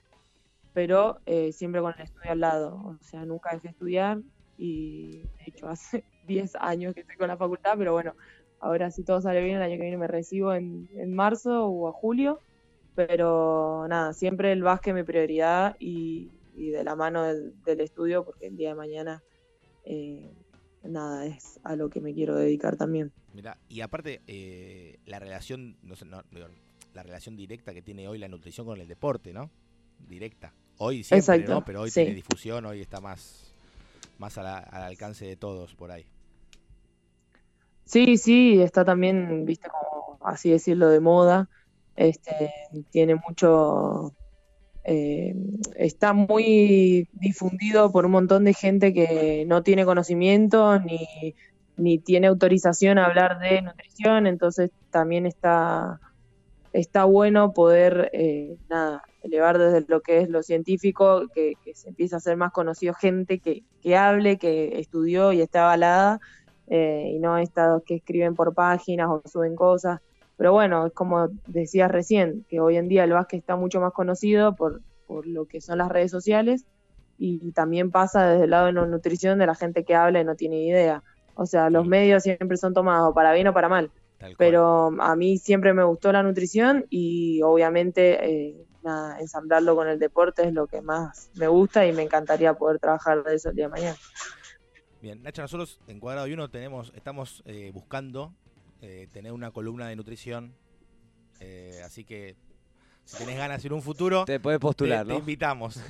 pero 0.73 1.19
eh, 1.25 1.51
siempre 1.51 1.81
con 1.81 1.93
el 1.95 2.01
estudio 2.01 2.31
al 2.31 2.39
lado, 2.39 2.75
o 2.83 2.97
sea, 3.01 3.25
nunca 3.25 3.51
dejé 3.51 3.67
de 3.67 3.71
estudiar 3.71 4.21
y 4.57 5.21
de 5.21 5.43
hecho 5.47 5.67
hace 5.69 6.03
10 6.27 6.55
años 6.55 6.93
que 6.93 7.01
estoy 7.01 7.15
con 7.15 7.27
la 7.27 7.37
facultad, 7.37 7.75
pero 7.77 7.93
bueno, 7.93 8.15
ahora 8.59 8.89
si 8.89 9.03
todo 9.03 9.21
sale 9.21 9.43
bien, 9.43 9.57
el 9.57 9.61
año 9.61 9.75
que 9.75 9.83
viene 9.83 9.97
me 9.97 10.07
recibo 10.07 10.53
en, 10.53 10.89
en 10.95 11.13
marzo 11.13 11.65
o 11.65 11.87
a 11.87 11.91
julio. 11.91 12.39
Pero 12.95 13.85
nada, 13.87 14.11
siempre 14.11 14.51
el 14.51 14.61
básquet 14.61 14.93
mi 14.93 15.03
prioridad 15.03 15.77
y, 15.79 16.31
de 16.55 16.83
la 16.83 16.97
mano 16.97 17.23
del, 17.23 17.79
estudio, 17.79 18.25
porque 18.25 18.47
el 18.47 18.57
día 18.57 18.69
de 18.69 18.75
mañana, 18.75 19.23
eh, 19.85 20.29
nada, 20.83 21.25
es 21.25 21.61
a 21.63 21.77
lo 21.77 21.89
que 21.89 22.01
me 22.01 22.13
quiero 22.13 22.35
dedicar 22.35 22.75
también. 22.75 23.13
Mirá, 23.33 23.57
y 23.69 23.79
aparte, 23.79 24.21
eh, 24.27 24.99
la 25.05 25.19
relación, 25.19 25.77
no 25.81 25.95
sé, 25.95 26.03
no, 26.03 26.21
la 26.99 27.03
relación 27.03 27.37
directa 27.37 27.73
que 27.73 27.81
tiene 27.81 28.09
hoy 28.09 28.17
la 28.19 28.27
nutrición 28.27 28.65
con 28.65 28.79
el 28.81 28.87
deporte, 28.87 29.31
¿no? 29.31 29.49
Directa. 30.09 30.51
Hoy 30.79 31.01
siempre, 31.03 31.17
Exacto, 31.19 31.53
¿no? 31.53 31.63
Pero 31.63 31.81
hoy 31.81 31.91
sí. 31.91 32.01
tiene 32.01 32.15
difusión, 32.15 32.65
hoy 32.65 32.81
está 32.81 32.99
más, 32.99 33.53
más 34.17 34.37
a 34.37 34.43
la- 34.43 34.57
al 34.57 34.83
alcance 34.83 35.25
de 35.25 35.37
todos 35.37 35.75
por 35.75 35.91
ahí. 35.91 36.05
Sí, 37.85 38.17
sí, 38.17 38.61
está 38.61 38.83
también, 38.85 39.45
viste, 39.45 39.69
como 39.69 40.19
así 40.21 40.51
decirlo, 40.51 40.89
de 40.89 40.99
moda. 40.99 41.47
Este, 41.95 42.51
tiene 42.91 43.15
mucho, 43.15 44.13
eh, 44.83 45.33
está 45.75 46.13
muy 46.13 47.07
difundido 47.13 47.91
por 47.91 48.05
un 48.05 48.11
montón 48.11 48.45
de 48.45 48.53
gente 48.53 48.93
que 48.93 49.45
no 49.47 49.63
tiene 49.63 49.85
conocimiento 49.85 50.79
ni, 50.79 51.35
ni 51.77 51.99
tiene 51.99 52.27
autorización 52.27 52.97
a 52.99 53.05
hablar 53.07 53.39
de 53.39 53.61
nutrición, 53.61 54.27
entonces 54.27 54.71
también 54.91 55.25
está, 55.25 55.99
está 56.73 57.05
bueno 57.05 57.53
poder, 57.53 58.09
eh, 58.13 58.57
nada, 58.69 59.03
elevar 59.23 59.57
desde 59.57 59.85
lo 59.87 60.01
que 60.01 60.19
es 60.19 60.29
lo 60.29 60.43
científico, 60.43 61.27
que, 61.33 61.53
que 61.63 61.75
se 61.75 61.89
empiece 61.89 62.15
a 62.15 62.19
hacer 62.19 62.37
más 62.37 62.51
conocido 62.51 62.93
gente 62.93 63.39
que, 63.39 63.63
que 63.81 63.97
hable, 63.97 64.37
que 64.37 64.79
estudió 64.79 65.31
y 65.33 65.41
está 65.41 65.63
avalada 65.63 66.19
eh, 66.67 67.11
y 67.15 67.19
no 67.19 67.37
estos 67.37 67.83
que 67.83 67.95
escriben 67.95 68.35
por 68.35 68.53
páginas 68.53 69.09
o 69.09 69.21
suben 69.25 69.55
cosas. 69.55 69.99
Pero 70.37 70.53
bueno, 70.53 70.87
es 70.87 70.93
como 70.93 71.27
decías 71.47 71.91
recién, 71.91 72.45
que 72.47 72.59
hoy 72.59 72.77
en 72.77 72.87
día 72.87 73.03
el 73.03 73.11
básquet 73.11 73.39
está 73.39 73.55
mucho 73.55 73.81
más 73.81 73.91
conocido 73.91 74.55
por, 74.55 74.81
por 75.05 75.27
lo 75.27 75.45
que 75.45 75.59
son 75.59 75.79
las 75.79 75.89
redes 75.89 76.11
sociales 76.11 76.65
y 77.17 77.51
también 77.51 77.91
pasa 77.91 78.25
desde 78.29 78.45
el 78.45 78.51
lado 78.51 78.67
de 78.67 78.73
la 78.73 78.85
nutrición 78.85 79.39
de 79.39 79.45
la 79.45 79.55
gente 79.55 79.83
que 79.83 79.95
habla 79.95 80.21
y 80.21 80.23
no 80.23 80.35
tiene 80.35 80.63
idea. 80.63 81.03
O 81.35 81.45
sea, 81.45 81.69
los 81.69 81.85
medios 81.85 82.23
siempre 82.23 82.55
son 82.55 82.73
tomados 82.73 83.13
para 83.13 83.33
bien 83.33 83.47
o 83.47 83.53
para 83.53 83.67
mal. 83.67 83.91
Pero 84.37 84.91
a 84.99 85.15
mí 85.15 85.37
siempre 85.37 85.73
me 85.73 85.83
gustó 85.83 86.11
la 86.11 86.23
nutrición 86.23 86.85
y 86.89 87.41
obviamente 87.41 88.25
eh, 88.25 88.67
nada, 88.83 89.19
ensamblarlo 89.19 89.75
con 89.75 89.87
el 89.87 89.99
deporte 89.99 90.43
es 90.47 90.53
lo 90.53 90.67
que 90.67 90.81
más 90.81 91.29
me 91.35 91.47
gusta 91.47 91.85
y 91.85 91.93
me 91.93 92.03
encantaría 92.03 92.53
poder 92.53 92.79
trabajar 92.79 93.23
de 93.23 93.35
eso 93.35 93.49
el 93.49 93.55
día 93.55 93.65
de 93.65 93.71
mañana. 93.71 93.97
Bien, 95.01 95.23
Nacha, 95.23 95.41
nosotros 95.41 95.79
en 95.87 95.99
Cuadrado 95.99 96.27
y 96.27 96.33
Uno 96.33 96.49
tenemos, 96.49 96.91
estamos 96.95 97.41
eh, 97.45 97.71
buscando 97.73 98.33
eh, 98.81 99.07
tener 99.13 99.31
una 99.31 99.51
columna 99.51 99.87
de 99.87 99.95
nutrición. 99.95 100.53
así 101.85 102.03
que 102.03 102.35
si 103.09 103.17
tenés 103.17 103.37
ganas 103.37 103.65
en 103.65 103.73
un 103.73 103.81
futuro, 103.81 104.23
Te 104.25 104.39
puedes 104.39 104.59
te, 104.59 104.61
postular, 104.61 105.05
te 105.05 105.13
¿no? 105.13 105.19
invitamos. 105.19 105.79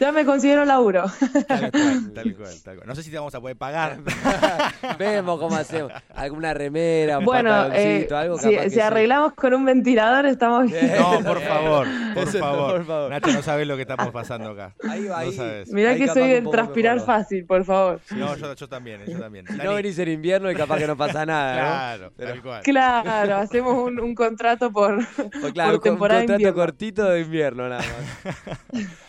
Ya 0.00 0.10
me 0.10 0.24
considero 0.24 0.64
laburo. 0.64 1.04
tal, 1.46 1.70
cual, 1.70 2.12
tal 2.12 2.34
cual, 2.36 2.62
tal 2.64 2.76
cual. 2.76 2.88
No 2.88 2.94
sé 2.96 3.04
si 3.04 3.10
te 3.10 3.16
vamos 3.18 3.32
a 3.36 3.40
poder 3.40 3.56
pagar. 3.56 3.98
Vemos 4.98 5.38
cómo 5.38 5.54
hacemos. 5.54 5.92
Alguna 6.12 6.52
remera, 6.54 7.18
un 7.20 7.24
Bueno, 7.24 7.72
eh, 7.72 8.08
algo 8.12 8.36
si, 8.38 8.50
capaz 8.50 8.62
que 8.64 8.70
si 8.70 8.74
sí. 8.76 8.80
arreglamos 8.80 9.34
con 9.34 9.54
un 9.54 9.64
ventilador 9.64 10.26
estamos 10.26 10.66
bien. 10.70 10.92
No, 10.98 11.20
por 11.20 11.40
favor, 11.40 11.86
por 12.14 12.22
Eso 12.24 12.38
no, 12.38 12.44
favor. 12.44 12.72
por 12.78 12.86
favor. 12.86 13.10
Nacho, 13.10 13.32
no 13.32 13.42
sabes 13.42 13.66
lo 13.68 13.76
que 13.76 13.82
estamos 13.82 14.10
pasando 14.10 14.50
acá. 14.50 14.74
Ahí 14.88 15.04
va, 15.06 15.22
No 15.22 15.28
ahí. 15.30 15.32
sabes. 15.36 15.72
Mirá 15.72 15.90
Ahí 15.90 15.98
que 15.98 16.08
soy 16.08 16.28
de 16.28 16.42
transpirar 16.42 16.96
mejor, 16.96 17.08
¿no? 17.08 17.14
fácil, 17.18 17.44
por 17.46 17.64
favor. 17.64 18.00
No, 18.10 18.36
yo, 18.36 18.54
yo 18.56 18.68
también, 18.68 19.02
yo 19.06 19.20
también. 19.20 19.46
Si 19.46 19.52
Dani, 19.56 19.68
no 19.68 19.74
venís 19.76 19.98
en 20.00 20.08
invierno 20.08 20.50
y 20.50 20.56
capaz 20.56 20.78
que 20.78 20.86
no 20.88 20.96
pasa 20.96 21.24
nada, 21.24 21.54
claro, 21.54 22.12
Pero- 22.16 22.30
tal 22.32 22.42
cual. 22.42 22.62
Claro, 22.64 23.36
hacemos 23.36 23.74
un, 23.78 24.00
un 24.00 24.14
contrato 24.16 24.72
por, 24.72 24.98
Pues 25.40 25.52
claro, 25.52 25.80
por 25.80 25.92
un 25.92 25.94
temporada 25.94 26.20
contrato 26.20 26.32
invierno. 26.32 26.54
cortito 26.54 27.04
de 27.04 27.20
invierno 27.20 27.68
nada 27.68 27.82
más. 27.82 28.06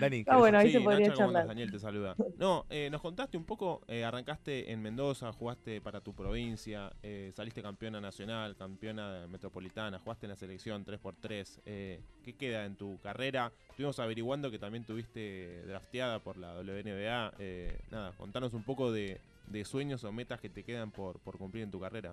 Dani, 0.00 0.24
Ah, 0.26 0.38
bueno, 0.38 0.58
ahí 0.58 0.68
se 0.70 0.78
Sí, 0.78 0.84
podría 0.84 1.08
Nacho, 1.08 1.14
¿cómo 1.14 1.28
andás? 1.28 1.42
charlar. 1.42 1.46
Daniel 1.46 1.70
te 1.70 1.78
saluda. 1.78 2.16
No, 2.36 2.66
eh, 2.70 2.88
nos 2.90 3.00
contaste 3.00 3.36
un 3.36 3.44
poco, 3.44 3.82
eh, 3.86 4.02
arrancaste 4.04 4.72
en 4.72 4.82
Mendoza, 4.82 5.32
jugaste 5.32 5.80
para 5.80 6.00
tu 6.00 6.12
provincia, 6.14 6.92
eh, 7.02 7.30
saliste 7.36 7.62
campeona 7.62 8.00
nacional, 8.00 8.56
campeona 8.56 9.26
metropolitana, 9.28 10.00
jugaste 10.00 10.26
en 10.26 10.30
la 10.30 10.36
selección 10.36 10.84
3x3. 10.84 11.60
Eh, 11.66 12.00
¿Qué 12.24 12.32
queda 12.34 12.64
en 12.64 12.74
tu 12.76 12.98
carrera? 13.00 13.52
Estuvimos 13.70 13.98
averiguando 14.00 14.50
que 14.50 14.58
también 14.58 14.84
tuviste 14.84 15.62
drafteada 15.66 16.18
por 16.18 16.36
la 16.36 16.54
WNBA. 16.54 17.34
Eh, 17.38 17.78
nada, 17.92 18.12
contanos 18.16 18.54
un 18.54 18.64
poco 18.64 18.90
de, 18.90 19.20
de 19.46 19.64
sueños 19.64 20.02
o 20.02 20.10
metas 20.10 20.40
que 20.40 20.48
te 20.48 20.64
quedan 20.64 20.90
por, 20.90 21.20
por 21.20 21.38
cumplir 21.38 21.62
en 21.62 21.70
tu 21.70 21.78
carrera. 21.78 22.12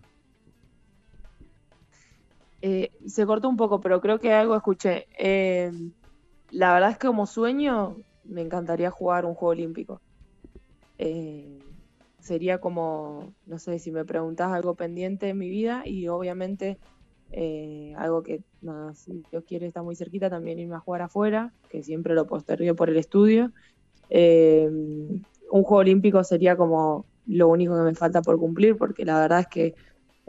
Eh, 2.62 2.92
se 3.08 3.26
cortó 3.26 3.50
un 3.50 3.58
poco, 3.58 3.82
pero 3.82 4.02
creo 4.02 4.20
que 4.20 4.32
algo 4.34 4.56
escuché. 4.56 5.08
Eh, 5.18 5.72
la 6.52 6.74
verdad 6.74 6.92
es 6.92 6.98
que 6.98 7.08
como 7.08 7.26
sueño 7.26 7.98
me 8.24 8.42
encantaría 8.42 8.92
jugar 8.92 9.26
un 9.26 9.34
Juego 9.34 9.52
Olímpico. 9.52 10.02
Eh, 10.98 11.60
sería 12.20 12.60
como, 12.60 13.34
no 13.46 13.58
sé, 13.58 13.80
si 13.80 13.92
me 13.92 14.06
preguntás 14.06 14.52
algo 14.52 14.76
pendiente 14.76 15.30
en 15.30 15.40
mi 15.40 15.50
vida 15.50 15.82
y 15.86 16.08
obviamente 16.08 16.78
eh, 17.32 17.96
algo 17.98 18.22
que, 18.22 18.44
nada, 18.62 18.94
si 18.94 19.26
Dios 19.32 19.44
quiere 19.48 19.66
está 19.66 19.82
muy 19.82 19.96
cerquita, 19.96 20.30
también 20.30 20.60
irme 20.60 20.76
a 20.76 20.80
jugar 20.80 21.02
afuera, 21.02 21.54
que 21.68 21.82
siempre 21.82 22.14
lo 22.14 22.28
postergué 22.28 22.76
por 22.76 22.90
el 22.90 22.98
estudio. 22.98 23.52
Un 24.10 25.26
Juego 25.50 25.78
Olímpico 25.78 26.24
sería 26.24 26.56
como 26.56 27.08
lo 27.26 27.48
único 27.48 27.76
que 27.76 27.84
me 27.84 27.96
falta 27.96 28.22
por 28.22 28.38
cumplir, 28.38 28.78
porque 28.78 29.04
la 29.06 29.20
verdad 29.20 29.40
es 29.40 29.48
que 29.48 29.76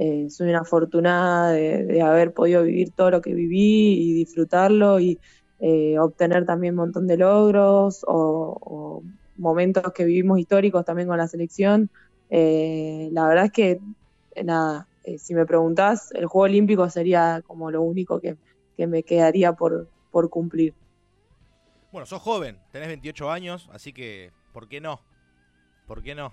eh, 0.05 0.31
soy 0.31 0.49
una 0.49 0.63
afortunada 0.63 1.53
de, 1.53 2.03
haber 2.03 2.33
podido 2.35 2.65
vivir 2.65 2.91
todo 2.91 3.13
lo 3.13 3.21
que 3.21 3.35
viví 3.35 3.93
y 4.01 4.13
disfrutarlo 4.15 4.99
y 4.99 5.21
eh, 5.61 5.97
obtener 6.01 6.45
también 6.45 6.75
un 6.75 6.87
montón 6.87 7.07
de 7.07 7.17
logros 7.17 8.05
o, 8.09 9.05
momentos 9.37 9.93
que 9.93 10.05
vivimos 10.05 10.41
históricos 10.41 10.85
también 10.85 11.07
con 11.07 11.19
la 11.19 11.29
selección. 11.29 11.89
Eh, 12.31 13.11
la 13.13 13.29
verdad 13.29 13.45
es 13.45 13.53
que, 13.53 13.81
nada, 14.45 14.89
si 15.19 15.35
me 15.35 15.47
preguntás, 15.47 16.11
el 16.13 16.27
Juego 16.27 16.47
Olímpico 16.47 16.91
sería 16.91 17.41
como 17.47 17.71
lo 17.71 17.83
único 17.83 18.21
que, 18.21 18.37
que 18.77 18.89
me 18.89 19.05
quedaría 19.05 19.53
por, 19.53 19.89
por 20.11 20.31
cumplir. 20.31 20.75
Bueno, 21.93 22.07
sos 22.07 22.23
joven, 22.23 22.59
tenés 22.73 22.89
28 22.89 23.31
años, 23.31 23.71
así 23.73 23.93
que, 23.93 24.33
¿por 24.53 24.67
qué 24.67 24.81
no? 24.81 25.01
¿Por 25.87 26.03
qué 26.03 26.17
no? 26.17 26.33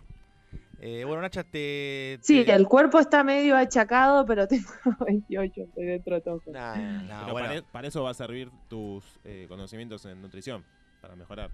Eh, 0.82 1.04
bueno, 1.06 1.22
Nacha, 1.22 1.44
te... 1.44 2.20
Sí, 2.22 2.46
el 2.48 2.68
cuerpo 2.68 3.00
está 3.00 3.24
medio 3.24 3.58
achacado, 3.58 4.26
pero 4.26 4.48
tengo 4.48 4.66
28, 5.06 5.62
estoy 5.62 5.86
dentro 5.86 6.16
de 6.16 6.22
todo. 6.22 6.42
Nah, 6.48 6.76
No, 6.76 7.20
Pero 7.22 7.32
bueno. 7.34 7.48
para, 7.50 7.62
para 7.64 7.88
eso 7.90 8.04
va 8.04 8.12
a 8.12 8.14
servir 8.14 8.50
tus 8.70 9.04
eh, 9.26 9.46
conocimientos 9.50 10.06
en 10.06 10.22
nutrición, 10.22 10.64
para 11.02 11.16
mejorar. 11.16 11.52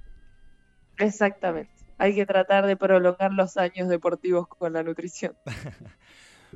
Exactamente. 0.97 1.71
Hay 1.97 2.13
que 2.13 2.25
tratar 2.25 2.65
de 2.65 2.75
prolongar 2.77 3.33
los 3.33 3.57
años 3.57 3.87
deportivos 3.89 4.47
con 4.47 4.73
la 4.73 4.83
nutrición. 4.83 5.35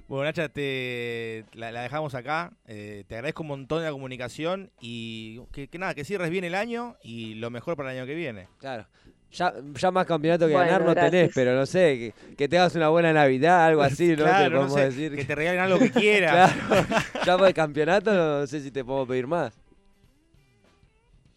Bueno, 0.08 0.25
Nacha, 0.25 0.47
te, 0.47 1.45
la, 1.51 1.71
la 1.73 1.82
dejamos 1.82 2.15
acá. 2.15 2.53
Eh, 2.67 3.03
te 3.08 3.15
agradezco 3.15 3.41
un 3.43 3.49
montón 3.49 3.79
de 3.79 3.86
la 3.86 3.91
comunicación 3.91 4.71
y 4.79 5.41
que, 5.51 5.67
que 5.67 5.77
nada, 5.77 5.93
que 5.93 6.05
cierres 6.05 6.29
bien 6.29 6.45
el 6.45 6.55
año 6.55 6.95
y 7.03 7.34
lo 7.34 7.49
mejor 7.49 7.75
para 7.75 7.91
el 7.91 7.97
año 7.97 8.08
que 8.08 8.15
viene. 8.15 8.47
Claro. 8.60 8.88
Ya, 9.31 9.53
ya 9.75 9.91
más 9.91 10.07
campeonato 10.07 10.47
que 10.47 10.53
Bueno, 10.53 10.71
ganar 10.71 10.87
no 10.87 10.95
tenés, 10.95 11.31
pero 11.35 11.55
no 11.55 11.65
sé, 11.65 12.13
que, 12.27 12.35
que 12.35 12.47
tengas 12.47 12.75
una 12.75 12.89
buena 12.89 13.13
Navidad, 13.13 13.65
algo 13.65 13.83
así, 13.83 14.09
¿no? 14.09 14.23
Claro, 14.23 14.61
te 14.61 14.65
no 14.65 14.69
sé, 14.69 14.85
decir. 14.85 15.15
que 15.15 15.23
te 15.23 15.35
regalen 15.35 15.61
algo 15.61 15.77
que 15.77 15.91
quieras. 15.91 16.51
Claro. 16.67 16.87
ya 17.25 17.37
por 17.37 17.47
el 17.47 17.53
campeonato 17.53 18.11
no 18.11 18.47
sé 18.47 18.59
si 18.61 18.71
te 18.71 18.83
puedo 18.83 19.05
pedir 19.05 19.27
más. 19.27 19.53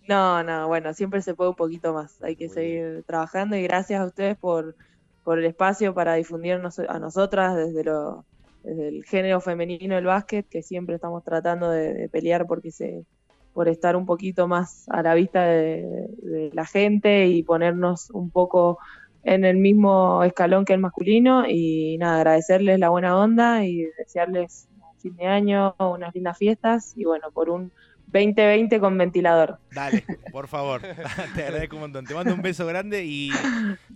No, 0.09 0.42
no, 0.42 0.68
bueno, 0.68 0.94
siempre 0.94 1.20
se 1.22 1.35
puede 1.35 1.50
un 1.50 1.57
poquito 1.57 1.92
más. 1.92 2.20
Hay 2.22 2.35
que 2.35 2.46
Muy 2.46 2.55
seguir 2.55 3.05
trabajando 3.07 3.57
y 3.57 3.62
gracias 3.62 4.00
a 4.00 4.07
ustedes 4.07 4.37
por, 4.37 4.74
por 5.22 5.38
el 5.38 5.44
espacio 5.44 5.94
para 5.94 6.14
difundirnos 6.14 6.78
a 6.78 6.98
nosotras 6.98 7.57
desde, 7.57 7.85
lo, 7.85 8.24
desde 8.62 8.88
el 8.88 9.05
género 9.05 9.40
femenino 9.40 9.94
del 9.94 10.07
básquet, 10.07 10.48
que 10.48 10.62
siempre 10.62 10.94
estamos 10.94 11.22
tratando 11.24 11.70
de, 11.70 11.92
de 11.92 12.09
pelear 12.09 12.46
porque 12.46 12.72
se, 12.72 13.05
por 13.53 13.69
estar 13.69 13.97
un 13.97 14.07
poquito 14.07 14.49
más 14.49 14.85
a 14.88 15.03
la 15.03 15.15
vista 15.15 15.45
de, 15.45 15.83
de 16.23 16.51
la 16.53 16.65
gente 16.67 17.27
y 17.27 17.43
ponernos 17.43 18.11
un 18.11 18.31
poco 18.31 18.79
en 19.25 19.45
el 19.45 19.57
mismo 19.59 20.23
escalón 20.25 20.65
que 20.65 20.73
el 20.73 20.81
masculino. 20.81 21.45
Y 21.49 21.97
nada, 21.99 22.17
agradecerles 22.17 22.79
la 22.79 22.88
buena 22.88 23.17
onda 23.19 23.65
y 23.65 23.85
desearles 23.99 24.69
un 24.77 24.99
fin 24.99 25.17
de 25.17 25.27
año, 25.27 25.75
unas 25.79 26.15
lindas 26.15 26.38
fiestas 26.38 26.93
y 26.97 27.05
bueno, 27.05 27.31
por 27.33 27.51
un 27.51 27.71
2020 28.07 28.81
con 28.81 28.99
ventilador. 28.99 29.59
Dale, 29.71 30.05
por 30.33 30.49
favor. 30.49 30.81
te 31.35 31.45
agradezco 31.45 31.77
un 31.77 31.83
montón. 31.83 32.07
Te 32.07 32.15
mando 32.15 32.35
un 32.35 32.43
beso 32.43 32.67
grande 32.67 33.05
y 33.05 33.33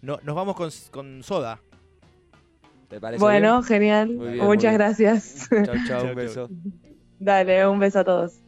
no- 0.03 0.19
nos 0.23 0.35
vamos 0.37 0.55
con, 0.57 0.71
con 0.91 1.23
soda. 1.23 1.61
¿Te 2.89 3.01
parece 3.01 3.21
Bueno, 3.21 3.63
genial. 3.63 4.17
Bien, 4.17 4.45
Muchas 4.47 4.73
gracias. 4.75 5.49
chau, 5.49 5.77
Chau, 5.87 6.07
un 6.09 6.15
beso. 6.15 6.49
Dale, 7.19 7.67
un 7.67 7.79
beso 7.81 7.99
a 8.01 8.05
todos. 8.05 8.41